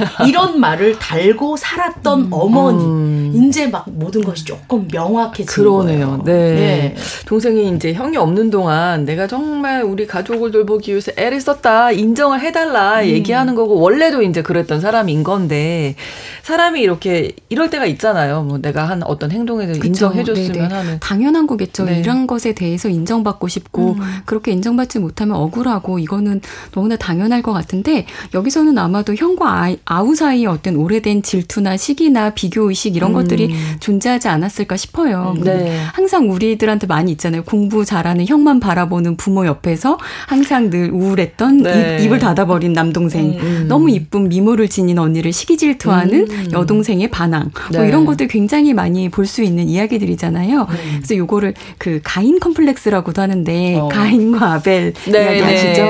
[0.26, 2.84] 이런 말을 달고 살았던 음, 어머니.
[2.84, 3.32] 음.
[3.34, 6.06] 이제 막 모든 것이 조금 명확해진 그러네요.
[6.06, 6.22] 거예요.
[6.24, 6.32] 네.
[6.54, 6.96] 네.
[7.26, 11.92] 동생이 이제 형이 없는 동안 내가 정말 우리 가족을 돌보기 위해서 애를 썼다.
[11.92, 13.00] 인정을 해 달라.
[13.00, 13.06] 음.
[13.06, 15.94] 얘기하는 거고 원래도 이제 그랬던 사람인 건데
[16.42, 18.42] 사람이 이렇게 이럴 때가 있잖아요.
[18.42, 20.74] 뭐 내가 한 어떤 행동에 대해서 인정해 줬으면 네네.
[20.74, 21.00] 하는.
[21.00, 21.84] 당연한 거겠죠.
[21.84, 21.98] 네.
[22.00, 24.00] 이런 것에 대해서 인정받고 싶고 음.
[24.26, 26.40] 그렇게 인정받지 못하면 억울하고 이거는
[26.72, 32.68] 너무나 당연할 것 같은데 여기서는 아마도 형과 아이, 아우 사이에 어떤 오래된 질투나 시기나 비교
[32.68, 33.14] 의식 이런 음.
[33.14, 35.34] 것들이 존재하지 않았을까 싶어요.
[35.36, 35.42] 음.
[35.42, 35.80] 네.
[35.92, 37.42] 항상 우리들한테 많이 있잖아요.
[37.44, 41.98] 공부 잘하는 형만 바라보는 부모 옆에서 항상 늘 우울했던 네.
[42.02, 43.66] 입, 을 닫아버린 남동생, 음.
[43.68, 46.48] 너무 이쁜 미모를 지닌 언니를 시기 질투하는 음.
[46.52, 47.78] 여동생의 반항, 뭐 네.
[47.78, 50.66] 뭐 이런 것들 굉장히 많이 볼 수 있는 이야기들이잖아요.
[50.68, 50.96] 음.
[50.96, 53.88] 그래서 요거를 그 가인 컴플렉스 컴플렉스라고도 하는데 어.
[53.88, 55.82] 가인과 아벨 네, 이야기하시죠.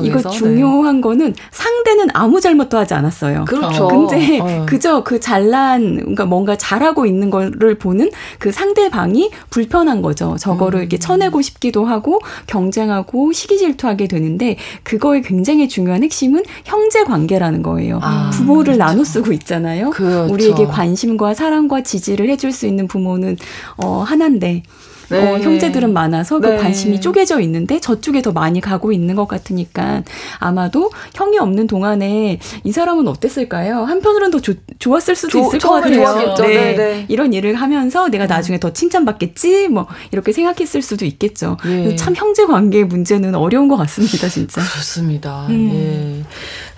[0.00, 0.30] 네, 이거 네.
[0.30, 1.00] 중요한 네.
[1.00, 3.44] 거는 상대는 아무 잘못도 하지 않았어요.
[3.44, 3.88] 그렇죠.
[3.88, 4.66] 근데 어.
[4.66, 10.36] 그저 그 잘난 그러니까 뭔가 잘하고 있는 거를 보는 그 상대방이 불편한 거죠.
[10.38, 10.82] 저거를 음.
[10.82, 18.00] 이렇게 쳐내고 싶기도 하고 경쟁하고 시기 질투하게 되는데 그거의 굉장히 중요한 핵심은 형제 관계라는 거예요.
[18.02, 18.78] 아, 부모를 그렇죠.
[18.78, 19.90] 나눠 쓰고 있잖아요.
[19.90, 20.32] 그렇죠.
[20.32, 23.36] 우리에게 관심과 사랑과 지지를 해줄 수 있는 부모는
[23.76, 24.62] 어 하나인데
[25.10, 25.18] 네.
[25.18, 26.56] 어, 형제들은 많아서 그 네.
[26.56, 30.02] 관심이 쪼개져 있는데 저쪽에 더 많이 가고 있는 것 같으니까
[30.38, 33.84] 아마도 형이 없는 동안에 이 사람은 어땠을까요?
[33.84, 36.34] 한편으로는 더 조, 좋았을 수도 조, 있을 것 같아요.
[36.36, 36.46] 네.
[36.46, 36.76] 네.
[36.76, 37.06] 네.
[37.08, 38.28] 이런 일을 하면서 내가 음.
[38.28, 41.56] 나중에 더 칭찬받겠지 뭐 이렇게 생각했을 수도 있겠죠.
[41.66, 41.96] 예.
[41.96, 44.60] 참 형제 관계 문제는 어려운 것 같습니다, 진짜.
[44.60, 45.46] 그렇습니다.
[45.48, 45.70] 음.
[45.72, 46.24] 예.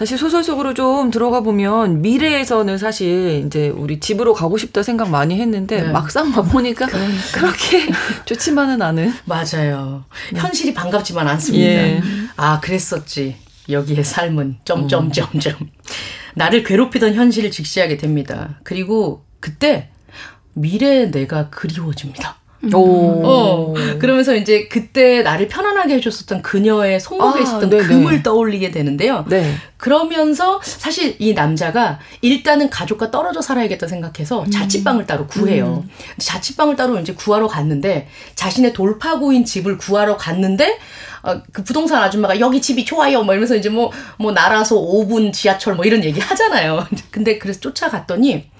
[0.01, 5.39] 사실 소설 속으로 좀 들어가 보면 미래에서는 사실 이제 우리 집으로 가고 싶다 생각 많이
[5.39, 5.89] 했는데 네.
[5.93, 7.21] 막상 와보니까 그러니까.
[7.35, 7.87] 그렇게
[8.25, 9.13] 좋지만은 않은.
[9.27, 10.07] 맞아요.
[10.33, 10.41] 네.
[10.41, 11.67] 현실이 반갑지만 않습니다.
[11.67, 12.03] 예.
[12.37, 13.37] 아, 그랬었지.
[13.69, 15.55] 여기에 삶은 점점점점.
[15.61, 15.69] 음.
[16.35, 18.59] 나를 괴롭히던 현실을 직시하게 됩니다.
[18.65, 19.91] 그리고 그때
[20.55, 22.40] 미래의 내가 그리워집니다.
[22.75, 23.23] 오.
[23.25, 23.75] 어.
[23.99, 27.83] 그러면서 이제 그때 나를 편안하게 해줬었던 그녀의 손목에 아, 있었던 네네.
[27.85, 29.25] 금을 떠올리게 되는데요.
[29.29, 29.55] 네.
[29.79, 34.51] 그러면서 사실 이 남자가 일단은 가족과 떨어져 살아야겠다 생각해서 음.
[34.51, 35.85] 자취방을 따로 구해요.
[35.87, 35.91] 음.
[36.19, 40.79] 자취방을 따로 이제 구하러 갔는데 자신의 돌파구인 집을 구하러 갔는데
[41.23, 43.23] 어, 그 부동산 아줌마가 여기 집이 좋아요.
[43.23, 46.87] 뭐 이러면서 이제 뭐, 뭐 날아서 5분 지하철 뭐 이런 얘기 하잖아요.
[47.11, 48.51] 근데 그래서 쫓아갔더니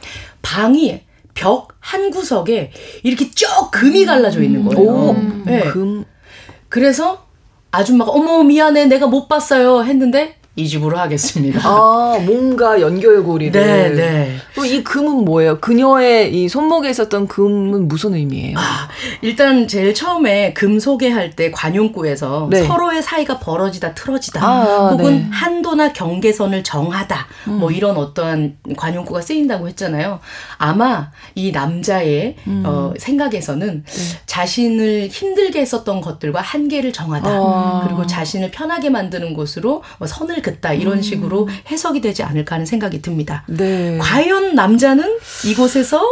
[0.43, 1.03] 방이
[1.41, 2.71] 벽 한 구석에
[3.03, 4.89] 이렇게 쭉 금이 갈라져 있는 거예요.
[4.89, 5.61] 오, 네.
[5.63, 6.05] 금.
[6.69, 7.27] 그래서
[7.73, 11.61] 아줌마가 어머 미안해 내가 못 봤어요 했는데 이 집으로 하겠습니다.
[11.65, 13.61] 아, 뭔가 연결고리를.
[13.61, 14.37] 네, 네.
[14.67, 15.59] 이 금은 뭐예요?
[15.61, 18.59] 그녀의 이 손목에 있었던 금은 무슨 의미예요?
[18.59, 18.89] 아,
[19.23, 22.63] 일단 제일 처음에 금 소개할 때 관용구에서 네.
[22.65, 25.29] 서로의 사이가 벌어지다 틀어지다 아, 혹은 네.
[25.31, 27.61] 한도나 경계선을 정하다 뭐 음.
[27.61, 30.21] 뭐 이런 어떠한 관용구가 쓰인다고 했잖아요.
[30.59, 32.63] 아마 이 남자의 음.
[32.67, 34.19] 어, 생각에서는 네.
[34.27, 37.83] 자신을 힘들게 했었던 것들과 한계를 정하다 아.
[37.87, 41.03] 그리고 자신을 편하게 만드는 곳으로 뭐 선을 긋다 이런 음.
[41.03, 43.45] 식으로 해석이 되지 않을까 하는 생각이 듭니다.
[43.47, 43.99] 네.
[43.99, 46.03] 과연 남자는 이곳에서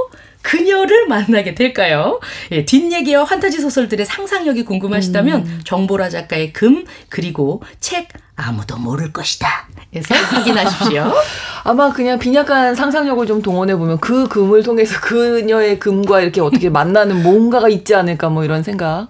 [0.42, 2.20] 그녀를 만나게 될까요?
[2.52, 5.60] 예, 뒷얘기와 환타지 소설들의 상상력이 궁금하시다면 음.
[5.64, 9.66] 정보라 작가의 금 그리고 책 아무도 모를 것이다.
[9.92, 11.12] 에서 확인하십시오.
[11.64, 17.22] 아마 그냥 빈약한 상상력을 좀 동원해 보면 그 금을 통해서 그녀의 금과 이렇게 어떻게 만나는
[17.22, 19.08] 뭔가가 있지 않을까 뭐 이런 생각.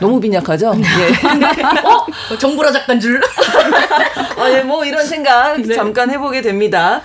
[0.00, 0.74] 너무 빈약하죠?
[0.78, 1.28] 예.
[1.86, 2.38] 어?
[2.38, 3.20] 정보라 작가인 줄.
[4.36, 5.74] 아, 예, 뭐 이런 생각 네.
[5.74, 7.02] 잠깐 해보게 됩니다.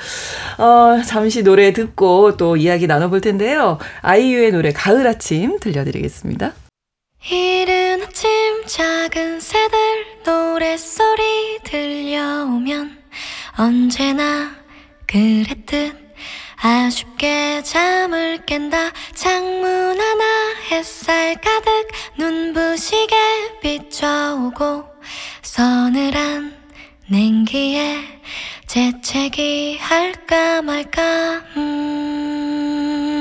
[0.58, 3.78] 어, 잠시 노래 듣고 또 이야기 나눠볼 텐데요.
[4.02, 6.54] 아이유의 노래 가을 아침 들려드리겠습니다.
[7.30, 12.98] 이른 아침 작은 새들 노랫소리 들려오면
[13.58, 14.56] 언제나
[15.08, 15.96] 그랬듯
[16.58, 20.24] 아쉽게 잠을 깬다 창문 하나
[20.70, 24.86] 햇살 가득 눈부시게 비춰오고
[25.42, 26.56] 서늘한
[27.10, 27.98] 냉기에
[28.68, 33.21] 재채기 할까 말까 음.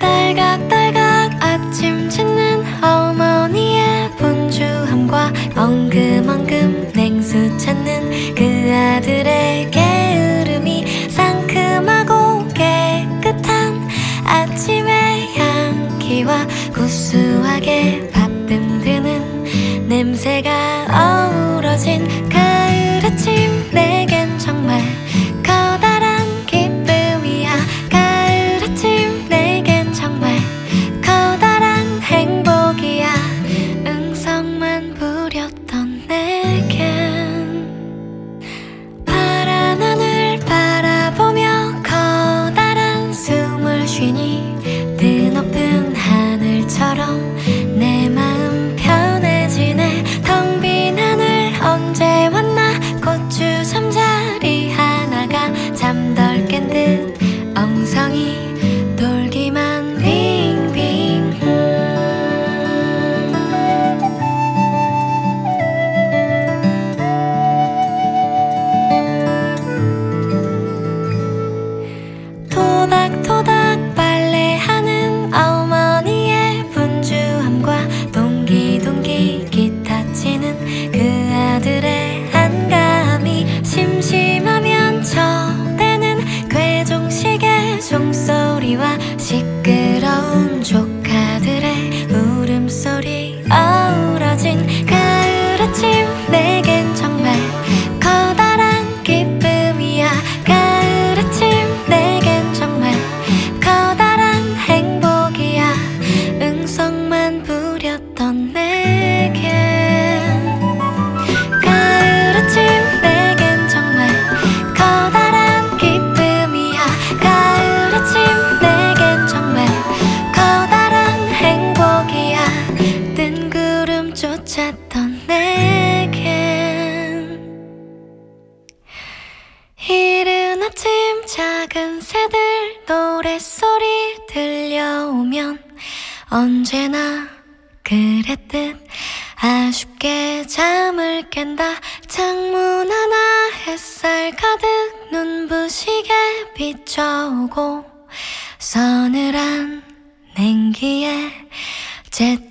[0.00, 13.88] 딸각딸각 아침 짓는 어머니의 분주함과 엉금엉금 냉수 찾는 그 아들의 게으름이 상큼하고 깨끗한
[14.24, 20.50] 아침의 향기와 구수하게 밥 듬 드는 냄새가
[20.90, 24.04] 어우러진 가을 아침 내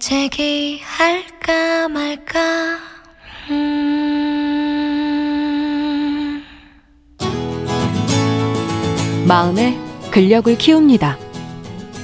[0.10, 2.80] 재채기 할까 말까
[3.52, 4.84] 음
[9.28, 9.78] 마음의
[10.10, 11.16] 근력을 키웁니다.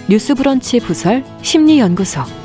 [0.07, 2.44] 뉴스브런치 부설 심리연구소.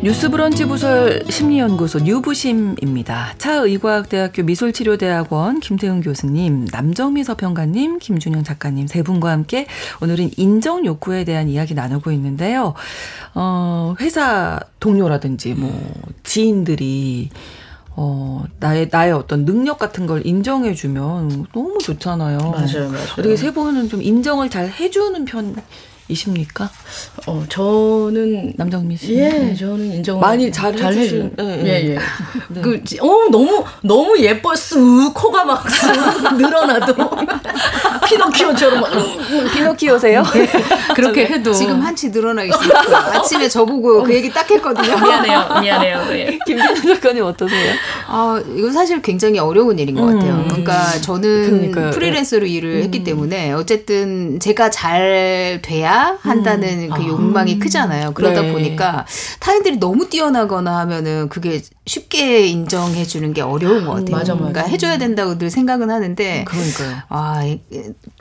[0.00, 3.34] 뉴스브런치 부설 심리연구소 뉴부심입니다.
[3.38, 9.66] 차의과학대학교 미술치료대학원 김태훈 교수님, 남정미 서평가님, 김준영 작가님 세 분과 함께
[10.00, 12.74] 오늘은 인정 욕구에 대한 이야기 나누고 있는데요.
[13.34, 15.72] 어, 회사 동료라든지 뭐
[16.22, 17.30] 지인들이
[17.96, 22.38] 어, 나의, 나의 어떤 능력 같은 걸 인정해주면 너무 좋잖아요.
[22.38, 23.02] 맞아요, 맞아요.
[23.18, 25.56] 어떻게 세 분은 좀 인정을 잘 해주는 편
[26.08, 26.70] 이십니까?
[27.26, 29.14] 어, 저는 남정미 씨.
[29.14, 29.54] 예, 네.
[29.54, 31.90] 저는 인정 많이 잘 해주신- 해주- 예, 예, 예.
[31.94, 31.98] 예.
[32.48, 32.60] 네.
[32.62, 35.92] 그, 지- 어, 너무, 너무 예뻐, 쑥, 코가 막쑥
[36.38, 36.94] 늘어나도.
[38.08, 38.90] 피노키오처럼 막,
[39.52, 40.22] 피노키오세요?
[40.94, 41.52] 그렇게 해도.
[41.52, 42.70] 지금 한치 늘어나 있어요.
[43.12, 44.96] 아침에 저보고 그 얘기 딱 했거든요.
[44.98, 46.06] 미안해요, 미안해요.
[46.12, 46.38] 예.
[46.46, 47.72] 김진우 작가님 어떠세요?
[48.06, 50.18] 아, 이거 사실 굉장히 어려운 일인 것 음.
[50.18, 50.44] 같아요.
[50.48, 51.90] 그러니까 저는 그러니까요.
[51.90, 58.12] 프리랜서로 일을 했기 때문에 어쨌든 제가 잘 돼야 한다는 그 욕망이 크잖아요.
[58.14, 58.52] 그러다 네.
[58.52, 59.06] 보니까
[59.40, 64.10] 타인들이 너무 뛰어나거나 하면은 그게 쉽게 인정해 주는 게 어려운 것 같아요.
[64.16, 64.36] 맞아, 맞아.
[64.52, 66.96] 그러니까 해줘야 된다고 늘 생각은 하는데 그러니까요.
[67.08, 67.60] 아, 이-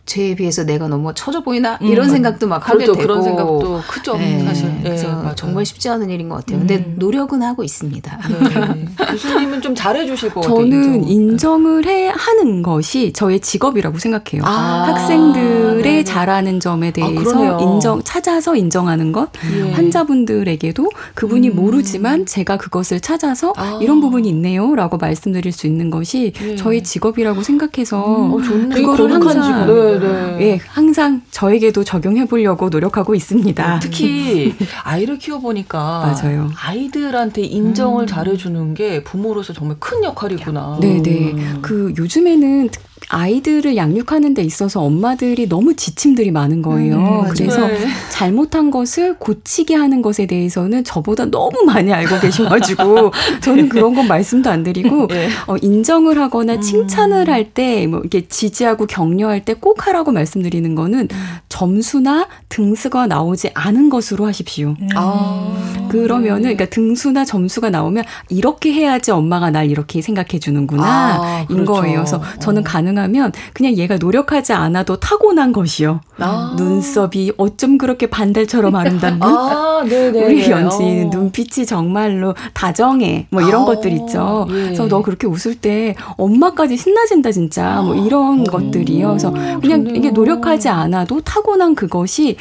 [0.07, 2.93] 쟤에 비해서 내가 너무 처져 보이나 이런 생각도 막 하게 그렇죠.
[2.93, 4.67] 되고 그런 생각도 크죠, 네, 사실.
[4.69, 5.35] 네, 그래서 맞아요.
[5.35, 6.59] 정말 쉽지 않은 일인 것 같아요.
[6.59, 8.19] 근데 노력은 하고 있습니다.
[8.29, 8.85] 네.
[9.11, 10.55] 교수님은 좀 잘해주실 것 같아요.
[10.57, 11.27] 저는 인정.
[11.37, 14.43] 인정을 해 하는 것이 저의 직업이라고 생각해요.
[14.45, 16.03] 아, 학생들의 네네.
[16.05, 17.57] 잘하는 점에 그러네요.
[17.57, 19.71] 대해서 인정 찾아서 인정하는 것, 예.
[19.71, 23.77] 환자분들에게도 그분이 모르지만 제가 그것을 찾아서 아.
[23.81, 26.55] 이런 부분이 있네요라고 말씀드릴 수 있는 것이 예.
[26.55, 28.75] 저희 직업이라고 생각해서 어, 좋네.
[28.75, 29.96] 그거를 항상 직업.
[29.99, 30.45] 네, 네.
[30.53, 33.79] 예 항상 저에게도 적용해 보려고 노력하고 있습니다.
[33.81, 36.49] 특히 아이를 키워 보니까 맞아요.
[36.63, 40.77] 아이들한테 인정을 잘해주는 게 부모로서 정말 큰 역할이구나.
[40.81, 41.35] 네네.
[41.61, 46.97] 그 요즘에는 특- 아이들을 양육하는 데 있어서 엄마들이 너무 지침들이 많은 거예요.
[47.25, 47.87] 음, 그래서 네.
[48.11, 54.49] 잘못한 것을 고치게 하는 것에 대해서는 저보다 너무 많이 알고 계셔가지고 저는 그런 건 말씀도
[54.49, 55.29] 안 드리고 네.
[55.47, 56.61] 어, 인정을 하거나 음.
[56.61, 61.17] 칭찬을 할 때 뭐 이렇게 지지하고 격려할 때 꼭 하라고 말씀드리는 거는 음.
[61.49, 64.75] 점수나 등수가 나오지 않은 것으로 하십시오.
[64.81, 64.89] 음.
[64.95, 65.76] 아.
[65.89, 71.73] 그러면은 그러니까 등수나 점수가 나오면 이렇게 해야지 엄마가 날 이렇게 생각해 주는구나 아, 인 그렇죠.
[71.73, 71.99] 거예요.
[71.99, 72.63] 그래서 저는 어.
[72.63, 76.01] 가능하면 그냥 얘가 노력하지 않아도 타고난 것이요.
[76.19, 76.55] 아.
[76.57, 79.19] 눈썹이 어쩜 그렇게 반달처럼 아름답니?
[79.21, 81.09] 아, 우리 어.
[81.11, 83.27] 눈빛이 정말로 다정해.
[83.29, 83.65] 뭐 이런 아.
[83.65, 84.47] 것들 있죠.
[84.49, 84.53] 예.
[84.53, 87.81] 그래서 너 그렇게 웃을 때 엄마까지 신나진다 진짜.
[87.81, 88.51] 뭐 이런 아.
[88.51, 89.07] 것들이요.
[89.09, 89.95] 그래서 그냥 좋네요.
[89.95, 92.37] 이게 노력하지 않아도 타고난 그것이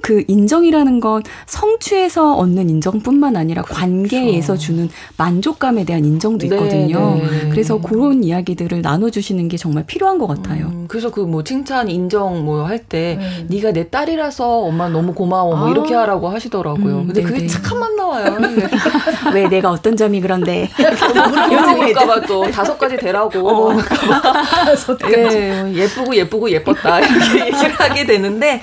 [0.00, 4.62] 그 인정이라는 건 성취에서 얻는 인정뿐만 아니라 관계에서 그렇죠.
[4.66, 7.14] 주는 만족감에 대한 인정도 네, 있거든요.
[7.16, 7.48] 네, 네.
[7.50, 10.66] 그래서 그런 이야기들을 나눠주시는 게 정말 필요한 것 같아요.
[10.66, 13.46] 음, 그래서 그 뭐 칭찬, 인정 뭐 할때 네.
[13.48, 15.70] 네가 내 딸이라서 엄마 너무 고마워 뭐 아.
[15.70, 17.00] 이렇게 하라고 하시더라고요.
[17.00, 17.34] 음, 근데 네네.
[17.34, 18.38] 그게 착한 맛 나와요.
[19.34, 20.70] 왜 내가 어떤 점이 그런데
[21.50, 23.76] 물어볼까봐 또 다섯 가지 되라고 어.
[25.12, 28.60] 네, 예쁘고 예쁘고 예뻤다 이렇게 얘기를 하게 되는데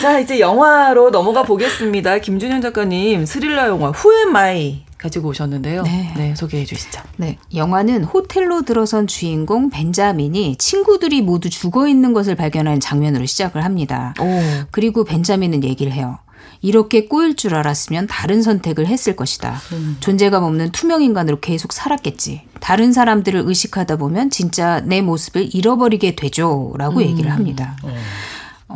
[0.00, 2.18] 자 이제 영화 영화로 넘어가 보겠습니다.
[2.18, 5.82] 김준현 작가님 스릴러 영화 Who Am I 가지고 오셨는데요.
[5.84, 6.12] 네.
[6.16, 6.34] 네.
[6.34, 7.00] 소개해 주시죠.
[7.16, 7.38] 네.
[7.54, 14.14] 영화는 호텔로 들어선 주인공 벤자민이 친구들이 모두 죽어 있는 것을 발견한 장면으로 시작을 합니다.
[14.20, 14.24] 오.
[14.72, 16.18] 그리고 벤자민은 얘기를 해요.
[16.60, 19.60] 이렇게 꼬일 줄 알았으면 다른 선택을 했을 것이다.
[19.72, 19.96] 음.
[20.00, 22.42] 존재감 없는 투명 인간으로 계속 살았겠지.
[22.58, 26.72] 다른 사람들을 의식하다 보면 진짜 내 모습을 잃어버리게 되죠.
[26.78, 27.02] 라고 음.
[27.02, 27.76] 얘기를 합니다.
[27.84, 27.94] 음.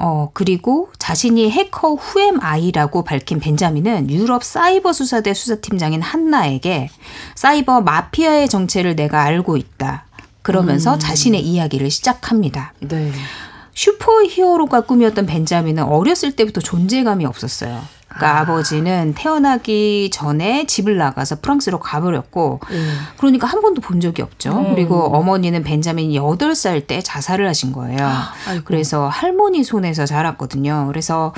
[0.00, 6.88] 어, 그리고 자신이 해커 Who Am I라고 밝힌 벤자민은 유럽 사이버 수사대 수사팀장인 한나에게
[7.34, 10.06] 사이버 마피아의 정체를 내가 알고 있다.
[10.42, 10.98] 그러면서 음.
[10.98, 12.72] 자신의 이야기를 시작합니다.
[12.80, 13.12] 네.
[13.74, 17.80] 슈퍼 히어로가 꿈이었던 벤자민은 어렸을 때부터 존재감이 없었어요.
[18.18, 18.44] 그러니까 아.
[18.44, 22.98] 버지는 태어나기 전에 집을 나가서 프랑스로 가버렸고 음.
[23.16, 24.52] 그러니까 한 번도 본 적이 없죠.
[24.52, 24.74] 음.
[24.74, 27.98] 그리고 어머니는 벤자민이 8살 때 자살을 하신 거예요.
[28.00, 28.32] 아,
[28.64, 30.86] 그래서 할머니 손에서 자랐거든요.
[30.88, 31.32] 그래서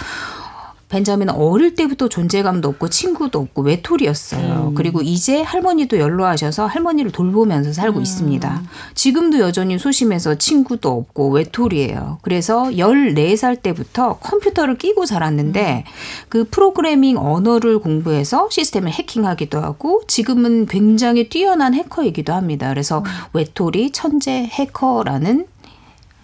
[0.90, 4.70] 벤자민은 어릴 때부터 존재감도 없고 친구도 없고 외톨이였어요.
[4.70, 4.74] 음.
[4.74, 8.02] 그리고 이제 할머니도 연로하셔서 할머니를 돌보면서 살고 음.
[8.02, 8.62] 있습니다.
[8.94, 12.18] 지금도 여전히 소심해서 친구도 없고 외톨이에요.
[12.22, 15.92] 그래서 14살 때부터 컴퓨터를 끼고 자랐는데 음.
[16.28, 22.68] 그 프로그래밍 언어를 공부해서 시스템을 해킹하기도 하고 지금은 굉장히 뛰어난 해커이기도 합니다.
[22.68, 23.04] 그래서 음.
[23.32, 25.46] 외톨이 천재 해커라는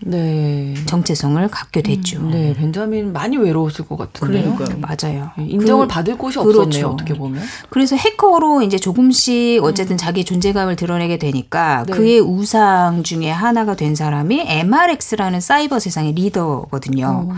[0.08, 0.74] 네.
[0.86, 2.20] 정체성을 갖게 됐죠.
[2.20, 4.54] 음, 네, 벤자민 많이 외로웠을 것 같은데요.
[4.54, 4.78] 그러니까요.
[4.78, 5.30] 맞아요.
[5.36, 6.60] 네, 인정을 그, 받을 곳이 그렇죠.
[6.60, 6.86] 없었네요.
[6.86, 7.42] 어떻게 보면.
[7.70, 9.98] 그래서 해커로 이제 조금씩 어쨌든 음.
[9.98, 11.92] 자기 존재감을 드러내게 되니까 네.
[11.92, 17.26] 그의 우상 중에 하나가 된 사람이 MRX라는 사이버 세상의 리더거든요.
[17.28, 17.36] 음.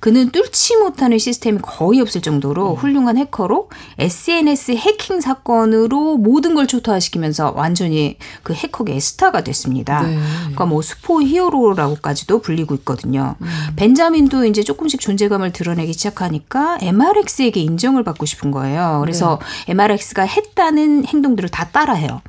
[0.00, 2.76] 그는 뚫지 못하는 시스템이 거의 없을 정도로 음.
[2.76, 10.02] 훌륭한 해커로 SNS 해킹 사건으로 모든 걸 초토화시키면서 완전히 그 해커계의 스타가 됐습니다.
[10.02, 10.18] 네.
[10.40, 13.36] 그러니까 뭐 스포 히어로라고 정도까지도 불리고 있거든요.
[13.40, 13.48] 음.
[13.76, 18.98] 벤자민도 이제 조금씩 존재감을 드러내기 시작하니까 MRX에게 인정을 받고 싶은 거예요.
[19.00, 19.72] 그래서 네.
[19.72, 22.20] MRX가 했다는 행동들을 다 따라해요.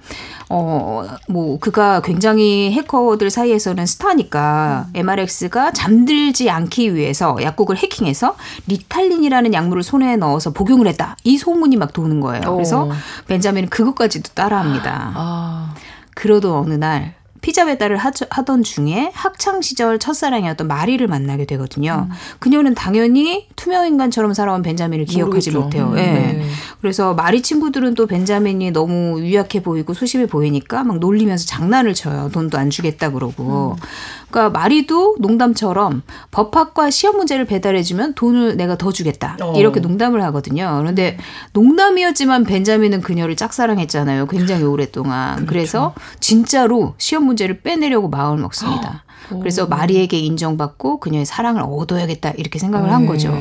[0.50, 4.92] 어, 뭐, 그가 굉장히 해커들 사이에서는 스타니까 음.
[4.96, 8.36] MRX가 잠들지 않기 위해서 약국을 해킹해서
[8.68, 11.16] 리탈린이라는 약물을 손에 넣어서 복용을 했다.
[11.24, 12.54] 이 소문이 막 도는 거예요.
[12.54, 12.92] 그래서 오.
[13.28, 15.12] 벤자민은 그것까지도 따라합니다.
[15.16, 15.74] 아.
[16.16, 22.08] 그러던 어느 날 피자 배달을 하던 중에 학창 시절 첫사랑이었던 마리를 만나게 되거든요.
[22.10, 22.16] 음.
[22.40, 25.60] 그녀는 당연히 투명 인간처럼 살아온 벤자민을 기억하지 모르겠죠.
[25.60, 25.92] 못해요.
[25.94, 26.02] 음, 예.
[26.02, 26.46] 네.
[26.82, 32.30] 그래서 마리 친구들은 또 벤자민이 너무 유약해 보이고 소심해 보이니까 막 놀리면서 장난을 쳐요.
[32.32, 33.76] 돈도 안 주겠다 그러고.
[33.80, 33.88] 음.
[34.30, 39.38] 그러니까 마리도 농담처럼 법학과 시험 문제를 배달해 주면 돈을 내가 더 주겠다.
[39.42, 39.54] 어.
[39.58, 40.78] 이렇게 농담을 하거든요.
[40.80, 41.18] 그런데
[41.54, 44.28] 농담이었지만 벤자민은 그녀를 짝사랑했잖아요.
[44.28, 45.36] 굉장히 오랫동안.
[45.36, 45.48] 그렇죠.
[45.48, 49.04] 그래서 진짜로 시험 문제를 빼내려고 마음을 먹습니다.
[49.30, 52.94] 그래서 마리에게 인정받고 그녀의 사랑을 얻어야겠다 이렇게 생각을 네.
[52.94, 53.34] 한 거죠.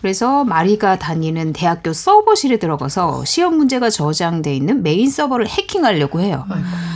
[0.00, 6.44] 그래서 마리가 다니는 대학교 서버실에 들어가서 시험 문제가 저장돼 있는 메인 서버를 해킹하려고 해요.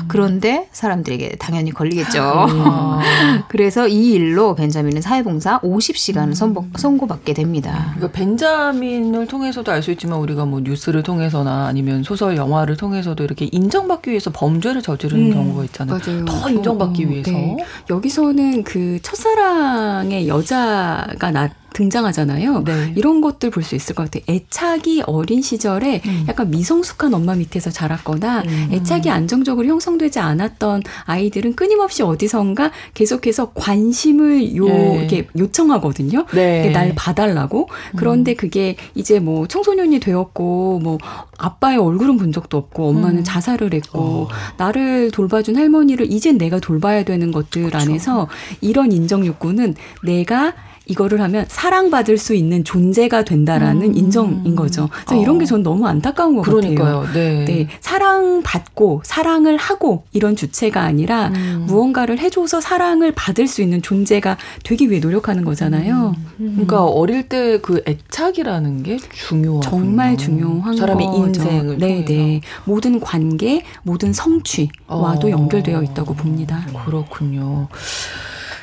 [0.09, 2.20] 그런데 사람들에게 당연히 걸리겠죠.
[2.22, 3.00] 아.
[3.48, 7.92] 그래서 이 일로 벤자민은 사회봉사 50시간을 선고, 선고받게 됩니다.
[7.94, 13.48] 그러니까 벤자민을 통해서도 알 수 있지만 우리가 뭐 뉴스를 통해서나 아니면 소설, 영화를 통해서도 이렇게
[13.50, 15.98] 인정받기 위해서 범죄를 저지르는 음, 경우가 있잖아요.
[16.04, 16.25] 맞아요.
[16.27, 17.31] 더 인정받기 어, 위해서.
[17.31, 17.56] 네.
[17.88, 22.64] 여기서 는 그 첫사랑의 여자가 나 등장하잖아요.
[22.64, 22.92] 네.
[22.96, 24.23] 이런 것들 볼 수 있을 것 같아요.
[24.29, 26.25] 애착이 어린 시절에 음.
[26.29, 28.68] 약간 미성숙한 엄마 밑에서 자랐거나 음.
[28.73, 34.96] 애착이 안정적으로 형성되지 않았던 아이들은 끊임없이 어디선가 계속해서 관심을 요 네.
[34.98, 36.27] 이렇게 요청하거든요.
[36.33, 36.71] 네.
[36.71, 37.68] 날 봐달라고.
[37.96, 38.37] 그런데 음.
[38.37, 40.98] 그게 이제 뭐 청소년이 되었고 뭐
[41.38, 43.25] 아빠의 얼굴은 본 적도 없고 엄마는 음.
[43.25, 44.29] 자살을 했고 어.
[44.56, 47.79] 나를 돌봐준 할머니를 이젠 내가 돌봐야 되는 것들 그쵸.
[47.79, 48.29] 안에서
[48.60, 50.54] 이런 인정 욕구는 내가
[50.91, 53.97] 이거를 하면 사랑받을 수 있는 존재가 된다라는 음.
[53.97, 54.88] 인정인 거죠.
[55.07, 55.23] 그래서 어.
[55.23, 57.01] 이런 게 전 너무 안타까운 것 그러니까요.
[57.01, 57.13] 같아요.
[57.13, 57.45] 네.
[57.45, 57.69] 네.
[57.81, 61.65] 사랑받고 사랑을 하고 이런 주체가 아니라 음.
[61.67, 66.15] 무언가를 해줘서 사랑을 받을 수 있는 존재가 되기 위해 노력하는 거잖아요.
[66.41, 66.51] 음.
[66.55, 69.61] 그러니까 어릴 때 그 애착이라는 게 중요하군요.
[69.61, 71.27] 정말 중요한 사람의 거죠.
[71.27, 72.41] 인생을 네, 네.
[72.65, 75.31] 모든 관계, 모든 성취와도 어.
[75.31, 76.65] 연결되어 있다고 봅니다.
[76.85, 77.69] 그렇군요.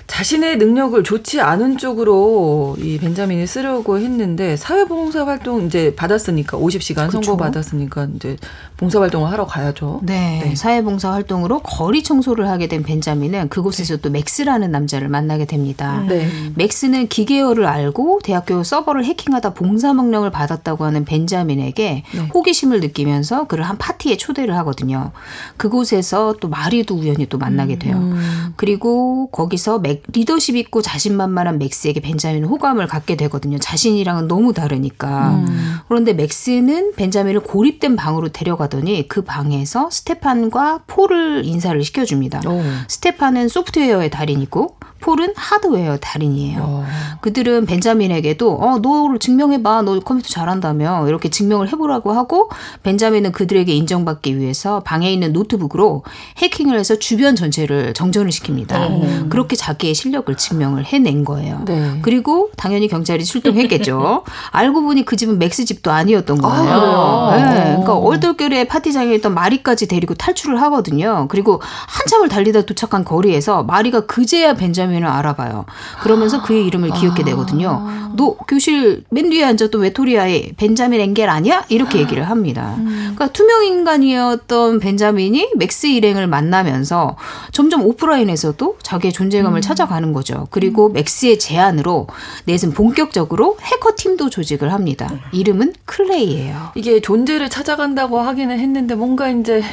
[0.08, 7.22] 자신의 능력을 좋지 않은 쪽으로 이 벤자민이 쓰려고 했는데 사회봉사 활동 이제 받았으니까 50시간 그렇죠.
[7.22, 8.38] 선고 받았으니까 이제
[8.78, 10.00] 봉사 활동을 하러 가야죠.
[10.04, 10.42] 네.
[10.44, 10.56] 네.
[10.56, 14.02] 사회봉사 활동으로 거리 청소를 하게 된 벤자민은 그곳에서 네.
[14.02, 16.04] 또 맥스라는 남자를 만나게 됩니다.
[16.08, 16.30] 네.
[16.56, 22.30] 맥스는 기계어를 알고 대학교 서버를 해킹하다 봉사 명령을 받았다고 하는 벤자민에게 네.
[22.34, 25.12] 호기심을 느끼면서 그를 한 파티에 초대를 하거든요.
[25.58, 27.98] 그곳에서 또 마리도 우연히 또 만나게 돼요.
[27.98, 28.54] 음.
[28.56, 33.58] 그리고 거기서 맥 리더십 있고 자신만만한 맥스에게 벤자민은 호감을 갖게 되거든요.
[33.58, 35.32] 자신이랑은 너무 다르니까.
[35.32, 35.76] 음.
[35.88, 42.42] 그런데 맥스는 벤자민을 고립된 방으로 데려가더니 그 방에서 스테판과 폴을 인사를 시켜줍니다.
[42.48, 42.62] 오.
[42.88, 46.60] 스테판은 소프트웨어의 달인이고 폴은 하드웨어 달인이에요.
[46.62, 46.86] 어.
[47.22, 52.50] 그들은 벤자민에게도 어 너를 증명해봐 너 컴퓨터 잘한다며 이렇게 증명을 해보라고 하고
[52.84, 56.04] 벤자민은 그들에게 인정받기 위해서 방에 있는 노트북으로
[56.38, 58.74] 해킹을 해서 주변 전체를 정전을 시킵니다.
[58.74, 59.26] 어.
[59.30, 61.64] 그렇게 자기의 실력을 증명을 해낸 거예요.
[61.66, 62.00] 네.
[62.02, 64.24] 그리고 당연히 경찰이 출동했겠죠.
[64.52, 66.70] 알고 보니 그 집은 맥스 집도 아니었던 거예요.
[66.72, 67.64] 아, 네.
[67.68, 71.28] 그러니까 얼떨결에 파티장에 있던 마리까지 데리고 탈출을 하거든요.
[71.30, 75.66] 그리고 한참을 달리다 도착한 거리에서 마리가 그제야 벤자민 벤자민을 알아봐요.
[76.02, 77.84] 그러면서 그의 이름을 기억해 내거든요.
[77.86, 78.12] 아.
[78.16, 81.66] 너 교실 맨 뒤에 앉았던 외톨이 아이 벤자민 엥겔 아니야?
[81.70, 82.76] 이렇게 얘기를 합니다.
[82.78, 82.86] 음.
[83.16, 87.18] 그러니까 투명 인간이었던 벤자민이 맥스 일행을 만나면서
[87.52, 89.62] 점점 오프라인에서도 자기의 존재감을 음.
[89.62, 90.48] 찾아가는 거죠.
[90.52, 90.94] 그리고 음.
[90.94, 92.08] 맥스의 제안으로
[92.46, 95.10] 넷은 본격적으로 해커 팀도 조직을 합니다.
[95.32, 96.72] 이름은 클레이예요.
[96.76, 99.64] 이게 존재를 찾아간다고 하기는 했는데 뭔가 이제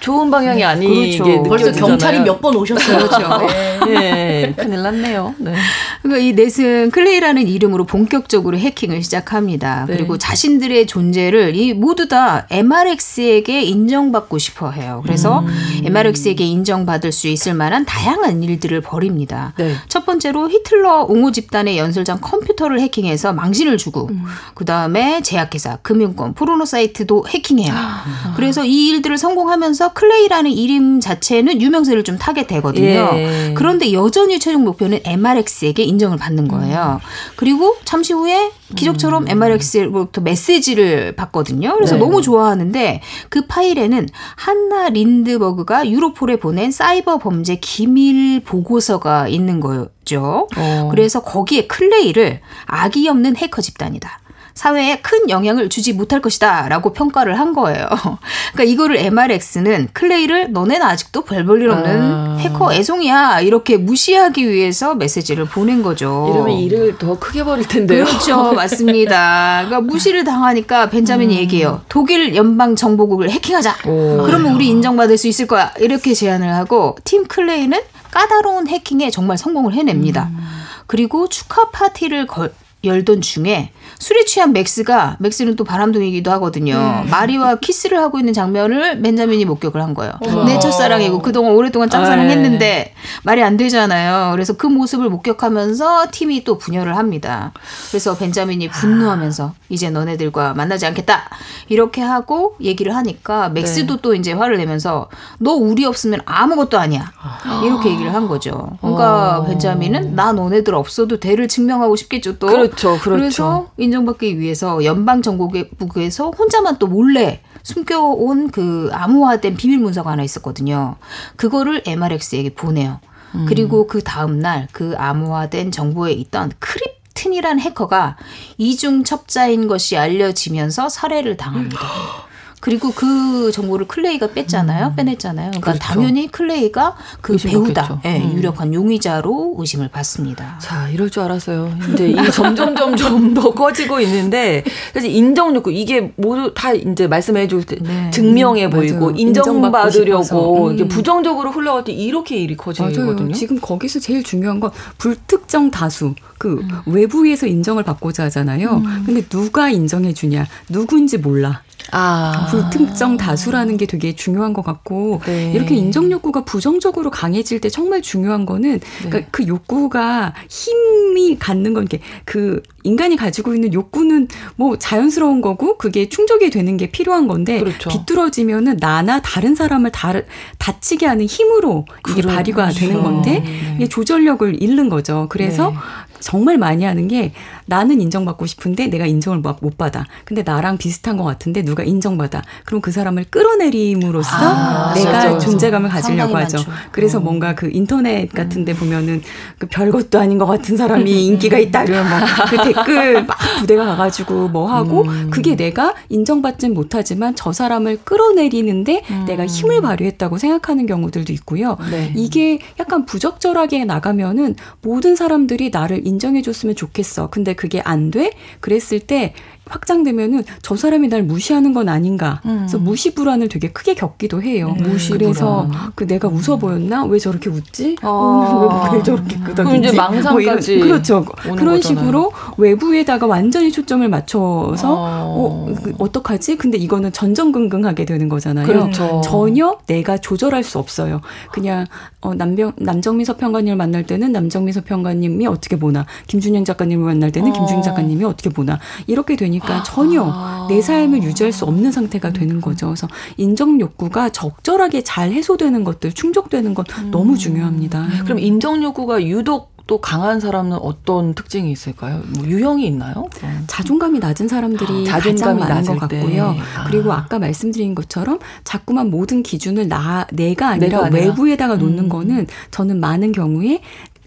[0.00, 1.42] 좋은 방향이 네, 아니게 그렇죠.
[1.44, 2.96] 벌써 경찰이 몇 번 오셨어요.
[3.06, 3.46] 그렇죠.
[3.86, 3.86] 네.
[3.86, 4.54] 네.
[4.56, 5.34] 큰일 났네요.
[5.38, 5.54] 네.
[6.02, 9.84] 그러니까 이 넷은 클레이라는 이름으로 본격적으로 해킹을 시작합니다.
[9.86, 9.96] 네.
[9.96, 15.00] 그리고 자신들의 존재를 이 모두 다 MRX에게 인정받고 싶어 해요.
[15.04, 15.82] 그래서 음.
[15.84, 19.52] MRX에게 인정받을 수 있을 만한 다양한 일들을 벌입니다.
[19.58, 19.74] 네.
[19.88, 24.24] 첫 번째로 히틀러 옹호 집단의 연설장 컴퓨터를 해킹해서 망신을 주고 음.
[24.54, 27.72] 그다음에 제약회사, 금융권, 포르노 사이트도 해킹해요.
[27.74, 28.32] 아.
[28.36, 33.10] 그래서 이 일들을 성공하면서 클레이라는 이름 자체는 유명세를 좀 타게 되거든요.
[33.14, 33.54] 예.
[33.56, 37.00] 그런데 여전히 최종 목표는 MRX에게 인정을 받는 거예요.
[37.36, 39.28] 그리고 잠시 후에 기적처럼 음.
[39.28, 41.74] MRX로부터 메시지를 받거든요.
[41.74, 42.00] 그래서 네.
[42.00, 50.48] 너무 좋아하는데 그 파일에는 한나 린드버그가 유로폴에 보낸 사이버 범죄 기밀 보고서가 있는 거죠.
[50.56, 50.88] 어.
[50.90, 54.20] 그래서 거기에 클레이를 악이 없는 해커 집단이다.
[54.54, 57.86] 사회에 큰 영향을 주지 못할 것이다 라고 평가를 한 거예요.
[58.52, 62.36] 그러니까 이거를 MRX는 클레이를 너네는 아직도 별 볼 일 없는 아.
[62.38, 66.30] 해커 애송이야 이렇게 무시하기 위해서 메시지를 보낸 거죠.
[66.32, 68.04] 이러면 일을 더 크게 벌일 텐데요.
[68.04, 68.52] 그렇죠.
[68.54, 69.64] 맞습니다.
[69.66, 71.38] 그러니까 무시를 당하니까 벤자민이 음.
[71.40, 71.82] 얘기해요.
[71.88, 73.76] 독일 연방정보국을 해킹하자.
[73.86, 74.22] 오.
[74.26, 75.72] 그러면 우리 인정받을 수 있을 거야.
[75.80, 77.80] 이렇게 제안을 하고 팀 클레이는
[78.10, 80.28] 까다로운 해킹에 정말 성공을 해냅니다.
[80.30, 80.38] 음.
[80.86, 83.70] 그리고 축하 파티를 걸, 열던 중에
[84.00, 87.02] 술에 취한 맥스가 맥스는 또 바람둥이기도 하거든요.
[87.04, 87.10] 음.
[87.10, 90.12] 마리와 키스를 하고 있는 장면을 벤자민이 목격을 한 거예요.
[90.26, 90.44] 어.
[90.44, 94.32] 내 첫사랑이고 그동안 오랫동안 짝사랑했는데 말이 안 되잖아요.
[94.32, 97.52] 그래서 그 모습을 목격하면서 팀이 또 분열을 합니다.
[97.90, 101.28] 그래서 벤자민이 분노하면서 이제 너네들과 만나지 않겠다
[101.68, 104.02] 이렇게 하고 얘기를 하니까 맥스도 네.
[104.02, 107.12] 또 이제 화를 내면서 너 우리 없으면 아무것도 아니야
[107.64, 108.78] 이렇게 얘기를 한 거죠.
[108.80, 109.44] 그러니까 어.
[109.44, 112.46] 벤자민은 나 너네들 없어도 대를 증명하고 싶겠죠 또.
[112.46, 113.10] 그렇죠, 그렇죠.
[113.10, 120.96] 그래서 인정받기 위해서 연방 정보국에서 혼자만 또 몰래 숨겨온 그 암호화된 비밀 문서가 하나 있었거든요.
[121.36, 123.00] 그거를 MRX에게 보내요.
[123.34, 123.46] 음.
[123.48, 128.16] 그리고 그 다음날 그 암호화된 정보에 있던 크립 튼이란 해커가
[128.56, 131.80] 이중 첩자인 것이 알려지면서 살해를 당합니다.
[132.60, 134.88] 그리고 그 정보를 클레이가 뺐잖아요.
[134.88, 134.96] 음.
[134.96, 135.50] 빼냈잖아요.
[135.50, 135.80] 그러니까 그렇죠.
[135.80, 138.00] 당연히 클레이가 그 배후다.
[138.04, 138.36] 네, 음.
[138.36, 140.58] 유력한 용의자로 의심을 받습니다.
[140.60, 141.72] 자, 이럴 줄 알았어요.
[141.92, 147.48] 이제 이 점점 점점 더 커지고 있는데 사실 인정 욕구 이게 모두 다 이제 말씀해
[147.48, 148.10] 줄때 네.
[148.10, 149.10] 증명해 음, 보이고.
[149.10, 150.74] 인정받으려고 음.
[150.74, 153.32] 이게 부정적으로 흘러갈 때 이렇게 일이 커지거든요.
[153.32, 156.14] 지금 거기서 제일 중요한 건 불특정 다수.
[156.38, 156.68] 그 음.
[156.86, 158.82] 외부에서 인정을 받고자 하잖아요.
[158.84, 159.02] 음.
[159.04, 160.46] 근데 누가 인정해 주냐?
[160.68, 161.62] 누군지 몰라.
[161.92, 162.46] 아.
[162.50, 165.52] 불특정 다수라는 게 되게 중요한 것 같고 네.
[165.52, 169.08] 이렇게 인정 욕구가 부정적으로 강해질 때 정말 중요한 거는 네.
[169.08, 175.76] 그러니까 그 욕구가 힘이 갖는 건 게 그 인간이 가지고 있는 욕구는 뭐 자연스러운 거고
[175.78, 177.90] 그게 충족이 되는 게 필요한 건데 그렇죠.
[177.90, 180.12] 비뚤어지면은 나나 다른 사람을 다,
[180.58, 182.36] 다치게 하는 힘으로 이게 그렇죠.
[182.36, 183.74] 발휘가 되는 건데 네.
[183.76, 185.26] 이게 조절력을 잃는 거죠.
[185.28, 185.76] 그래서 네.
[186.20, 187.32] 정말 많이 하는 게
[187.70, 190.04] 나는 인정받고 싶은데 내가 인정을 못 받아.
[190.24, 192.42] 근데 나랑 비슷한 것 같은데 누가 인정받아.
[192.64, 196.58] 그럼 그 사람을 끌어내림으로써 아, 내가 맞아, 존재감을 가지려고 하죠.
[196.58, 196.70] 많죠.
[196.90, 197.20] 그래서 어.
[197.20, 199.22] 뭔가 그 인터넷 같은 데 보면은
[199.58, 204.68] 그 별것도 아닌 것 같은 사람이 인기가 있다 이러면 막그 댓글 막 부대가 가가지고 뭐
[204.68, 205.30] 하고 음.
[205.30, 209.24] 그게 내가 인정받진 못하지만 저 사람을 끌어내리는데 음.
[209.28, 211.78] 내가 힘을 발휘했다고 생각하는 경우들도 있고요.
[211.92, 212.12] 네.
[212.16, 217.30] 이게 약간 부적절하게 나가면은 모든 사람들이 나를 인정해줬으면 좋겠어.
[217.30, 218.30] 근데 그게 안 돼?
[218.60, 219.34] 그랬을 때
[219.70, 222.40] 확장되면은 저 사람이 날 무시하는 건 아닌가.
[222.44, 222.58] 음.
[222.58, 224.74] 그래서 무시 불안을 되게 크게 겪기도 해요.
[224.76, 224.88] 네.
[224.88, 227.04] 무시 그래서 그 내가 웃어 보였나?
[227.04, 227.96] 왜 저렇게 웃지?
[228.02, 228.90] 아.
[228.92, 229.78] 왜, 왜 저렇게 끄덕이지?
[229.78, 231.24] 이제 망상까지 뭐 그렇죠.
[231.24, 231.80] 그런 거잖아요.
[231.80, 235.22] 식으로 외부에다가 완전히 초점을 맞춰서 아.
[235.24, 236.56] 어 그, 어떡하지?
[236.56, 238.66] 근데 이거는 전전긍긍하게 되는 거잖아요.
[238.66, 239.20] 그렇죠.
[239.24, 241.20] 전혀 내가 조절할 수 없어요.
[241.52, 241.86] 그냥
[242.20, 247.52] 어 남병 남정미 서평가님을 만날 때는 남정미 서평가님이 어떻게 보나, 김준영 작가님을 만날 때는 어.
[247.52, 250.66] 김준영 작가님이 어떻게 보나 이렇게 되니 까 되니까 전혀 아.
[250.68, 252.86] 내 삶을 유지할 수 없는 상태가 되는 거죠.
[252.86, 257.10] 그래서 인정 욕구가 적절하게 잘 해소되는 것들, 충족되는 건 음.
[257.10, 258.06] 너무 중요합니다.
[258.24, 262.22] 그럼 인정 욕구가 유독 또 강한 사람은 어떤 특징이 있을까요?
[262.28, 263.26] 뭐 유형이 있나요?
[263.66, 266.54] 자존감이 낮은 사람들이 아, 자존감이 가장 많은 것 같고요.
[266.76, 266.84] 아.
[266.86, 272.08] 그리고 아까 말씀드린 것처럼 자꾸만 모든 기준을 나 내가 아니라, 내가 외부에다가 놓는 음.
[272.08, 273.80] 거는 저는 많은 경우에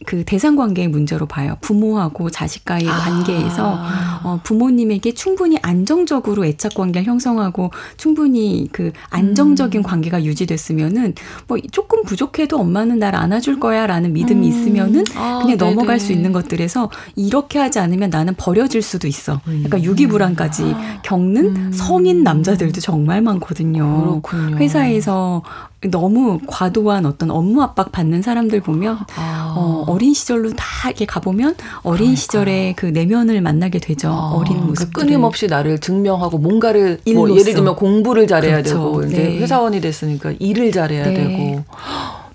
[0.05, 1.57] 그 대상 관계의 문제로 봐요.
[1.61, 2.97] 부모하고 자식과의 아.
[2.99, 3.79] 관계에서
[4.23, 9.83] 어, 부모님에게 충분히 안정적으로 애착 관계를 형성하고 충분히 그 안정적인 음.
[9.83, 11.13] 관계가 유지됐으면은
[11.47, 14.51] 뭐 조금 부족해도 엄마는 날 안아줄 거야라는 믿음이 음.
[14.51, 15.69] 있으면은 아, 그냥 네네.
[15.71, 19.41] 넘어갈 수 있는 것들에서 이렇게 하지 않으면 나는 버려질 수도 있어.
[19.45, 19.83] 그러니까 음.
[19.83, 21.01] 유기불안까지 아.
[21.03, 21.71] 겪는 음.
[21.73, 24.21] 성인 남자들도 정말 많거든요.
[24.21, 24.57] 그렇군요.
[24.57, 25.43] 회사에서
[25.89, 29.53] 너무 과도한 어떤 업무 압박 받는 사람들 보면 아.
[29.55, 32.21] 어, 어린 시절로 다 이렇게 가보면 어린 그러니까.
[32.21, 34.09] 시절의 그 내면을 만나게 되죠.
[34.09, 34.33] 아.
[34.35, 34.93] 어린 모습.
[34.93, 38.73] 그 끊임없이 나를 증명하고 뭔가를 뭐 예를 들면 공부를 잘해야 그렇죠.
[38.73, 39.37] 되고 이제 네.
[39.39, 41.13] 회사원이 됐으니까 일을 잘해야 네.
[41.13, 41.63] 되고.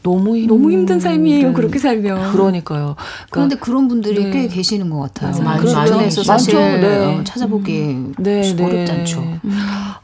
[0.02, 1.48] 너무 힘, 너무 힘든 삶이에요.
[1.48, 1.52] 네.
[1.52, 2.32] 그렇게 살면.
[2.32, 2.94] 그러니까요.
[2.96, 2.96] 그러니까,
[3.30, 4.30] 그런데 그런 분들이 네.
[4.30, 5.42] 꽤 계시는 것 같아요.
[5.42, 5.66] 맞아요.
[5.66, 7.24] 주변에서 사실 네.
[7.24, 8.14] 찾아보기 음.
[8.18, 9.20] 네, 어렵지 않죠.
[9.20, 9.40] 음.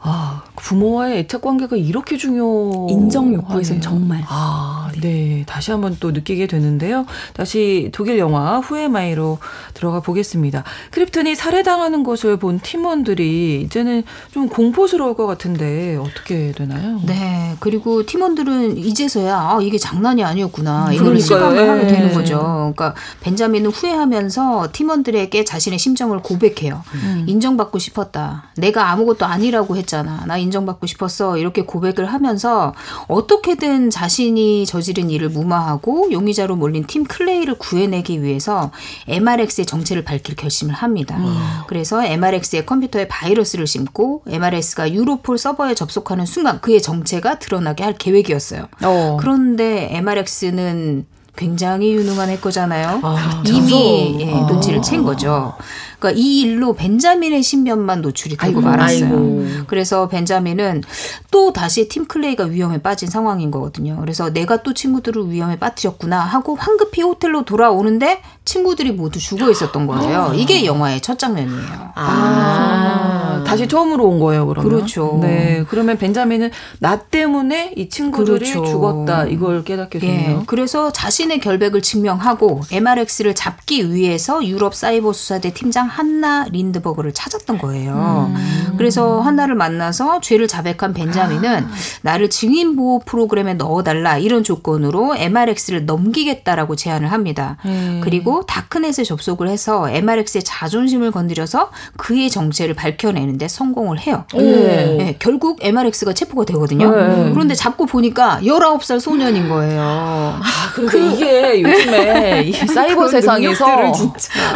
[0.01, 2.87] 아, 부모와의 애착 관계가 이렇게 중요.
[2.89, 4.23] 인정 욕구에서는 정말.
[4.27, 5.43] 아, 네.
[5.45, 7.05] 다시 한번 또 느끼게 되는데요.
[7.33, 9.37] 다시 독일 영화 후에 마이로
[9.75, 10.63] 들어가 보겠습니다.
[10.89, 14.01] 크립톤이 살해당하는 것을 본 팀원들이 이제는
[14.31, 16.99] 좀 공포스러울 것 같은데 어떻게 되나요?
[17.05, 17.55] 네.
[17.59, 20.93] 그리고 팀원들은 이제서야 아, 이게 장난이 아니었구나.
[20.93, 22.13] 이걸 실감을 하게 되는 예.
[22.13, 22.39] 거죠.
[22.39, 26.81] 그러니까 벤자민은 후회하면서 팀원들에게 자신의 심정을 고백해요.
[26.95, 27.25] 음.
[27.27, 28.45] 인정받고 싶었다.
[28.57, 30.23] 내가 아무것도 아니라고 했잖아.
[30.25, 31.37] 나 인정 받고 싶었어.
[31.37, 32.73] 이렇게 고백을 하면서
[33.07, 38.71] 어떻게든 자신이 저지른 일을 무마하고 용의자로 몰린 팀 클레이를 구해내기 위해서
[39.07, 41.17] MRX의 정체를 밝힐 결심을 합니다.
[41.17, 41.35] 음.
[41.67, 48.67] 그래서 MRX의 컴퓨터에 바이러스를 심고 MRX가 유로폴 서버에 접속하는 순간 그의 정체가 드러나게 할 계획이었어요.
[48.83, 49.17] 어.
[49.19, 53.01] 그런데 MRX는 굉장히 유능한 해커잖아요.
[53.03, 55.53] 아, 이미 예, 눈치를 챈 거죠.
[55.99, 59.05] 그러니까 이 일로 벤자민의 신변만 노출이 되고 아이고, 말았어요.
[59.05, 59.45] 아이고.
[59.67, 60.83] 그래서 벤자민은
[61.31, 63.97] 또 다시 팀 클레이가 위험에 빠진 상황인 거거든요.
[63.99, 70.31] 그래서 내가 또 친구들을 위험에 빠뜨렸구나 하고 황급히 호텔로 돌아오는데 친구들이 모두 죽어 있었던 거예요.
[70.37, 71.91] 이게 영화의 첫 장면이에요.
[71.95, 73.43] 아, 아.
[73.45, 74.69] 다시 처음으로 온 거예요, 그러면.
[74.69, 75.19] 그렇죠.
[75.21, 75.65] 네.
[75.69, 78.65] 그러면 벤자민은 나 때문에 이 친구들이 그렇죠.
[78.65, 79.25] 죽었다.
[79.25, 80.39] 이걸 깨닫게 되네요.
[80.41, 80.43] 예.
[80.45, 88.31] 그래서 자신의 결백을 증명하고 MRX를 잡기 위해서 유럽 사이버 수사대 팀장 한나 린드버그를 찾았던 거예요.
[88.33, 88.75] 음.
[88.77, 91.71] 그래서 한나를 만나서 죄를 자백한 벤자민은 아.
[92.01, 97.57] 나를 증인 보호 프로그램에 넣어 달라 이런 조건으로 MRX를 넘기겠다라고 제안을 합니다.
[97.65, 98.01] 음.
[98.03, 104.25] 그리고 다크넷에 접속을 해서 MRX의 자존심을 건드려서 그의 정체를 밝혀내는 잡아내는데 성공을 해요.
[104.33, 104.95] 네.
[104.97, 105.15] 네.
[105.19, 106.89] 결국 MRX가 체포가 되거든요.
[106.95, 107.31] 네.
[107.33, 109.81] 그런데 잡고 보니까 19살 소년인 거예요.
[109.81, 110.41] 아,
[110.73, 113.65] 그, 이게 요즘에 이 사이버 그 세상에서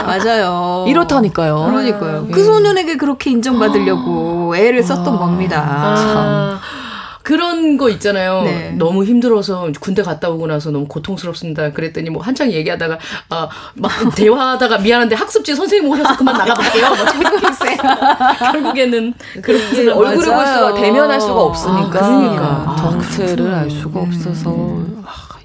[0.06, 0.86] 맞아요.
[0.88, 1.66] 이렇다니까요.
[1.66, 2.28] 그러니까요.
[2.32, 5.20] 그 소년에게 그렇게 인정받으려고 애를 썼던 아.
[5.20, 5.66] 겁니다.
[5.68, 6.60] 아.
[7.30, 8.42] 그런 거 있잖아요.
[8.42, 8.72] 네.
[8.76, 11.74] 너무 힘들어서 군대 갔다 오고 나서 너무 고통스럽습니다.
[11.74, 12.98] 그랬더니 뭐 한창 얘기하다가
[13.30, 16.88] 아, 막 대화하다가 미안한데 학습지 선생님 오셔서 그만 나가볼게요.
[16.88, 16.98] 뭐
[18.52, 19.14] 결국에는
[19.44, 25.04] 그렇게 얼굴을 볼 수가 대면할 수가 없으니까 아, 그러니까 정체를 알 수가 없어서 음.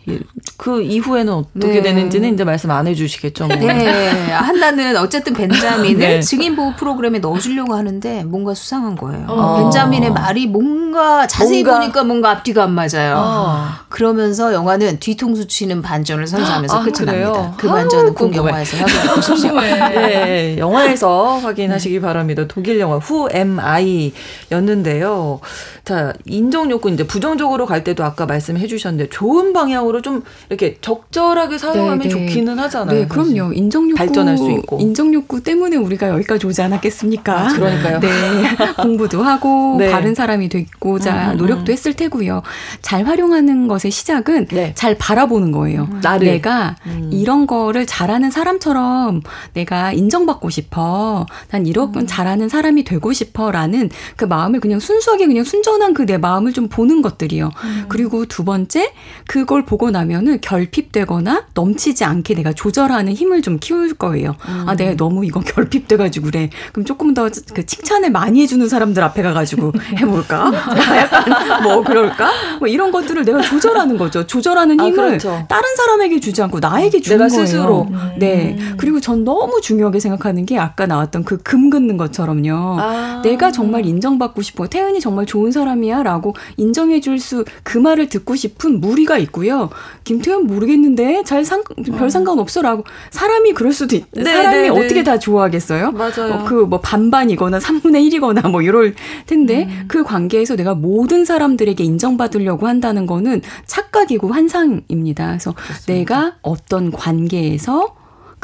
[0.08, 0.20] 예,
[0.64, 1.82] 그 이후에는 어떻게 네.
[1.82, 3.48] 되는지는 이제 말씀 안 해주시겠죠.
[3.48, 3.54] 뭐.
[3.54, 4.30] 네.
[4.30, 6.20] 한나는 어쨌든 벤자민을 네.
[6.22, 9.26] 증인 보호 프로그램에 넣어주려고 하는데 뭔가 수상한 거예요.
[9.28, 9.58] 어.
[9.58, 11.80] 벤자민의 말이 뭔가 자세히 뭔가.
[11.80, 13.16] 보니까 뭔가 앞뒤가 안 맞아요.
[13.18, 13.66] 어.
[13.90, 17.32] 그러면서 영화는 뒤통수 치는 반전을 선사하면서 아, 끝이 그래요?
[17.32, 17.54] 납니다.
[17.58, 19.60] 그 반전은 꼭 영화에서 확인해 보십시오.
[19.60, 22.46] 네, 영화에서 확인하시기 바랍니다.
[22.48, 25.40] 독일 영화 후 M I였는데요.
[25.84, 30.22] 자 인정 욕구 이제 부정적으로 갈 때도 아까 말씀해 주셨는데 좋은 방향으로 좀
[30.54, 32.10] 이렇게 적절하게 사용하면 네, 네.
[32.10, 33.00] 좋기는 하잖아요.
[33.00, 33.52] 네, 그럼요.
[33.52, 37.40] 인정 욕구 발전할 수 있고 인정 욕구 때문에 우리가 여기까지 오지 않았겠습니까?
[37.40, 38.00] 아, 그러니까요.
[38.00, 38.08] 네,
[38.80, 39.90] 공부도 하고 네.
[39.90, 42.42] 바른 사람이 되고자 음, 음, 노력도 했을 테고요.
[42.80, 44.72] 잘 활용하는 것의 시작은 네.
[44.74, 45.88] 잘 바라보는 거예요.
[45.90, 46.00] 음.
[46.02, 47.10] 나를 내가 음.
[47.12, 51.26] 이런 거를 잘하는 사람처럼 내가 인정받고 싶어.
[51.50, 52.06] 난 이런 음.
[52.06, 56.68] 잘하는 사람이 되고 싶어라는 그 마음을 그냥 순수하게 그냥 순전 선한 그 내 마음을 좀
[56.68, 57.50] 보는 것들이요.
[57.64, 57.84] 음.
[57.88, 58.92] 그리고 두 번째,
[59.26, 64.34] 그걸 보고 나면은 결핍되거나 넘치지 않게 내가 조절하는 힘을 좀 키울 거예요.
[64.48, 64.64] 음.
[64.66, 66.50] 아, 내가 너무 이거 결핍돼가지고 그래.
[66.72, 70.52] 그럼 조금 더 그 칭찬을 많이 해주는 사람들 앞에 가가지고 해볼까?
[70.96, 72.30] 약간 뭐 그럴까?
[72.58, 74.26] 뭐 이런 것들을 내가 조절하는 거죠.
[74.26, 75.46] 조절하는 아, 힘을 아, 그렇죠.
[75.48, 77.46] 다른 사람에게 주지 않고 나에게 주는 내가 거예요.
[77.46, 77.82] 스스로.
[77.90, 78.10] 음.
[78.18, 78.56] 네.
[78.76, 82.76] 그리고 전 너무 중요하게 생각하는 게 아까 나왔던 그 금 긋는 것처럼요.
[82.80, 83.20] 아.
[83.22, 84.66] 내가 정말 인정받고 싶어.
[84.66, 86.02] 태연이 정말 좋은 사람이야.
[86.02, 89.70] 라고 인정해 줄 수, 그 말을 듣고 싶은 무리가 있고요.
[90.04, 92.08] 김 태현 모르겠는데 잘 상, 별 어.
[92.08, 92.84] 상관 없어 라고.
[93.10, 94.68] 사람이 그럴 수도 있, 네, 사람이 네, 네.
[94.70, 95.92] 어떻게 다 좋아하겠어요?
[95.92, 96.32] 맞아요.
[96.32, 98.94] 어, 그뭐 반반이거나 3분의 1이거나 뭐 이럴
[99.26, 99.84] 텐데 음.
[99.86, 105.26] 그 관계에서 내가 모든 사람들에게 인정받으려고 한다는 거는 착각이고 환상입니다.
[105.26, 105.92] 그래서 그렇습니다.
[105.92, 107.94] 내가 어떤 관계에서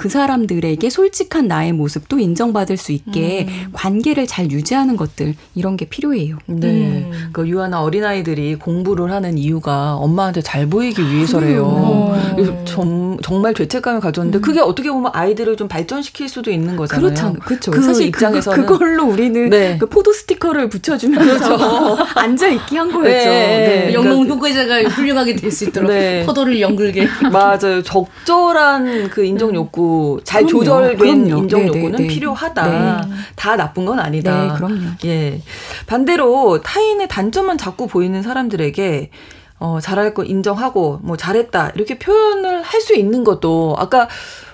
[0.00, 3.68] 그 사람들에게 솔직한 나의 모습도 인정받을 수 있게 음.
[3.74, 6.38] 관계를 잘 유지하는 것들 이런 게 필요해요.
[6.46, 6.68] 네.
[6.68, 7.28] 음.
[7.34, 12.16] 그 유아나 어린아이들이 공부를 하는 이유가 엄마한테 잘 보이기 위해서래요.
[12.38, 12.62] 음.
[12.64, 14.40] 정, 정말 죄책감을 가졌는데 음.
[14.40, 17.12] 그게 어떻게 보면 아이들을 좀 발전시킬 수도 있는 거잖아요.
[17.12, 17.34] 그렇죠.
[17.44, 17.70] 그렇죠.
[17.70, 19.76] 그 사실 입장에서는 그, 걸로 우리는 네.
[19.78, 21.98] 그 포도 스티커를 붙여주면서 그렇죠.
[22.18, 23.28] 앉아 있게 한 거였죠.
[23.28, 23.84] 네.
[23.88, 23.92] 네.
[23.92, 26.24] 영농 효과자가 훌륭하게 될 수 있도록 네.
[26.24, 27.06] 포도를 연글게.
[27.30, 27.82] 맞아요.
[27.82, 29.89] 적절한 그 인정 욕구
[30.24, 30.64] 잘 그럼요.
[30.64, 31.42] 조절된 그럼요.
[31.42, 32.66] 인정 네, 네, 요구는 네, 필요하다.
[32.68, 33.14] 네.
[33.36, 34.42] 다 나쁜 건 아니다.
[34.46, 34.90] 네, 그럼요.
[35.04, 35.40] 예.
[35.86, 39.10] 반대로 타인의 단점만 자꾸 보이는 사람들에게
[39.58, 44.08] 어, 잘할 거 인정하고 뭐 잘했다 이렇게 표현을 할 수 있는 것도 아까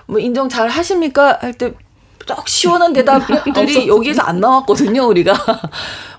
[0.05, 1.73] 뭐 인정 잘 하십니까 할 때
[2.27, 5.33] 딱 시원한 대답들이 여기에서 안 나왔거든요, 우리가.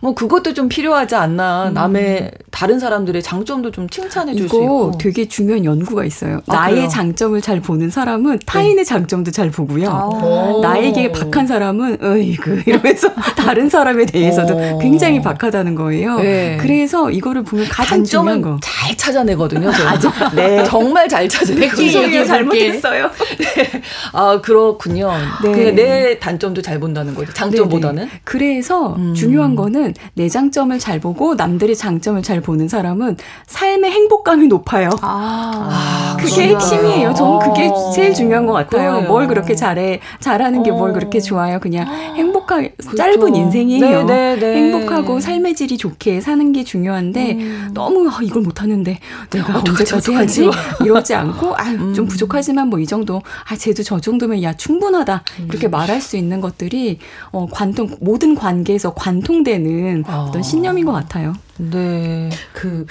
[0.01, 1.68] 뭐 그것도 좀 필요하지 않나.
[1.68, 1.74] 음.
[1.74, 4.92] 남의 다른 사람들의 장점도 좀 칭찬해 줄 수 있고.
[4.99, 6.40] 되게 중요한 연구가 있어요.
[6.49, 6.88] 아, 나의 그래요?
[6.88, 8.84] 장점을 잘 보는 사람은 타인의 네.
[8.84, 9.88] 장점도 잘 보고요.
[9.90, 10.61] 아.
[10.62, 14.78] 나에게 박한 사람은 어이그 이러면서 다른 사람에 대해서도 오.
[14.78, 16.16] 굉장히 박하다는 거예요.
[16.16, 16.57] 네.
[16.61, 18.59] 그래서 이거를 보면 가장 중요한 거.
[18.62, 19.70] 잘 찾아내거든요.
[19.86, 20.64] 아주 네.
[20.64, 21.61] 정말 잘 찾아내요.
[21.61, 23.11] 백기성이 잘못했어요.
[23.38, 23.82] 네.
[24.12, 25.12] 아 그렇군요.
[25.44, 25.72] 네.
[25.72, 27.32] 내 단점도 잘 본다는 거죠.
[27.32, 28.05] 장점보다는.
[28.05, 28.20] 네네.
[28.24, 29.14] 그래서 음.
[29.14, 33.16] 중요한 거는 사람은 내 장점을 잘 보고 남들의 장점을 잘 보는 사람은
[33.47, 34.91] 삶의 행복감이 높아요.
[35.03, 36.49] 아, 아 그게?
[36.49, 37.14] 핵심이에요.
[37.14, 37.91] 저는 그게 아.
[37.95, 38.93] 제일 중요한 것 같아요.
[38.97, 39.09] 그래요.
[39.09, 41.59] 뭘 그렇게 잘해, 잘하는 게 뭘 그렇게 좋아요.
[41.61, 42.97] 그냥 행복하게 그렇죠.
[42.97, 43.80] 짧은 인생이에요.
[44.05, 44.36] 네네네.
[44.36, 44.55] 네, 네.
[44.57, 47.70] 행복하고 삶의 질이 좋게 사는 게 중요한데 음.
[47.74, 48.99] 너무 아, 이걸 못하는데
[49.30, 50.51] 내가 언제까지 하지?
[50.84, 51.95] 이러지 않고 아, 음.
[51.95, 55.70] 좀 부족하지만 뭐 이 정도 아 쟤도 저 정도면 야 충분하다 이렇게 음.
[55.72, 56.99] 말할 수 있는 것들이
[57.32, 60.26] 어, 관통 모든 관계에서 관통되는 있는 아.
[60.29, 61.35] 어떤 신념인 것 같아요.
[61.59, 62.31] 네.
[62.53, 62.87] 그,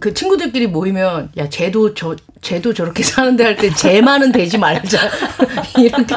[0.00, 4.98] 그 친구들끼리 모이면, 야, 쟤도 저, 쟤도 저렇게 사는데 할 때 쟤만은 되지 말자.
[5.78, 6.14] 이렇게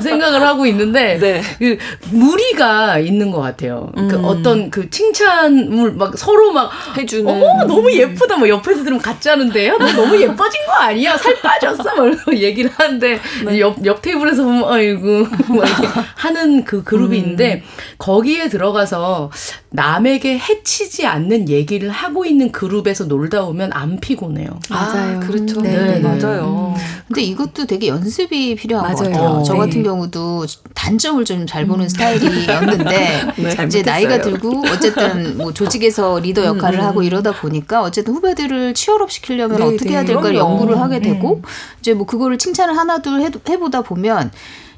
[0.00, 1.42] 생각을 하고 있는데, 네.
[1.58, 1.78] 그
[2.10, 3.90] 무리가 있는 것 같아요.
[3.94, 4.08] 그 음.
[4.08, 7.26] 그 어떤 그 칭찬을 막 서로 막 해주는.
[7.28, 8.36] 어머, 너무 예쁘다.
[8.36, 9.78] 뭐 옆에서 들으면 가짜는데요?
[9.78, 11.16] 너 너무 예뻐진 거 아니야?
[11.16, 11.94] 살 빠졌어?
[11.96, 13.60] 뭐 이러고 얘기를 하는데, 네.
[13.60, 17.22] 옆, 옆 테이블에서 보면, 아이고, 뭐 이렇게 하는 그 그룹이 음.
[17.22, 17.62] 있는데,
[17.98, 19.30] 거기에 들어가서
[19.76, 24.48] 남에게 해치지 않는 얘기를 하고 있는 그룹에서 놀다 오면 안 피곤해요.
[24.68, 25.18] 맞아요.
[25.18, 25.60] 아, 그렇죠.
[25.60, 26.00] 네, 네, 네.
[26.00, 26.74] 맞아요.
[26.76, 26.82] 음.
[27.06, 28.96] 근데 이것도 되게 연습이 필요한 맞아요.
[28.96, 29.42] 것 같아요.
[29.46, 29.58] 저 네.
[29.60, 31.88] 같은 경우도 단점을 좀 잘 보는 음.
[31.88, 36.86] 스타일이었는데 네, 이제 나이가 들고 어쨌든 뭐 조직에서 리더 역할을 음, 음.
[36.86, 41.42] 하고 이러다 보니까 어쨌든 후배들을 취업업 시키려면 네, 어떻게 해야 될까 연구를 하게 되고
[41.80, 44.30] 이제 뭐 그거를 칭찬을 하나둘 해보다 보면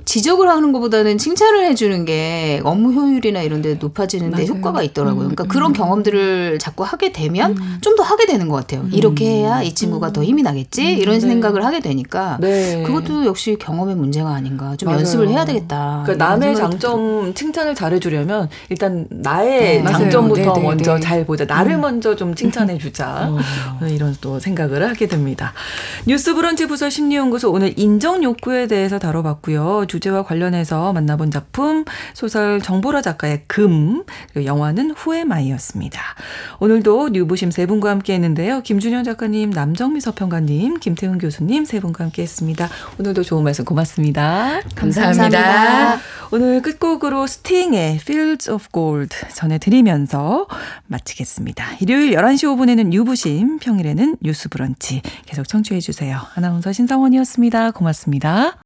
[0.08, 4.46] 지적을 하는 것보다는 칭찬을 해주는 게 업무 효율이나 이런 데 높아지는데.
[4.46, 5.18] 효과가 있더라고요.
[5.18, 5.48] 그러니까 음.
[5.48, 7.78] 그런 경험들을 자꾸 하게 되면 음.
[7.82, 8.80] 좀더 하게 되는 것 같아요.
[8.82, 8.90] 음.
[8.90, 10.94] 이렇게 해야 이 친구가 더 힘이 나겠지?
[10.94, 10.98] 음.
[10.98, 11.20] 이런 네.
[11.20, 12.84] 생각을 하게 되니까 네.
[12.86, 14.74] 그것도 역시 경험의 문제가 아닌가.
[14.76, 15.00] 좀 맞아요.
[15.00, 16.04] 연습을 해야 되겠다.
[16.06, 19.92] 그러니까 남의 장점 칭찬을 잘해주려면 일단 나의 네.
[19.92, 21.00] 장점부터 네, 네, 먼저 네.
[21.00, 21.44] 잘 보자.
[21.44, 21.80] 나를 음.
[21.82, 23.28] 먼저 좀 칭찬해주자.
[23.82, 23.86] 어.
[23.86, 25.52] 이런 또 생각을 하게 됩니다.
[26.06, 29.84] 뉴스 브런치 부서 심리연구소 오늘 인정 욕구에 대해서 다뤄봤고요.
[29.98, 31.84] 주제와 관련해서 만나본 작품
[32.14, 36.00] 소설 정보라 작가의 금 그리고 영화는 후에마이였습니다.
[36.60, 38.62] 오늘도 뉴부심 세 분과 함께 했는데요.
[38.62, 42.68] 김준현 작가님, 남정미 서평가님, 김태훈 교수님 세 분과 함께 했습니다.
[43.00, 44.60] 오늘도 좋은 말씀 고맙습니다.
[44.76, 45.28] 감사합니다.
[45.28, 46.00] 감사합니다.
[46.30, 50.46] 오늘 끝곡으로 스팅의 Fields of Gold 전해드리면서
[50.86, 51.64] 마치겠습니다.
[51.80, 56.20] 일요일 11시 5분에는 뉴부심, 평일에는 뉴스 브런치 계속 청취해 주세요.
[56.34, 57.72] 아나운서 신성원이었습니다.
[57.72, 58.54] 고맙습니다.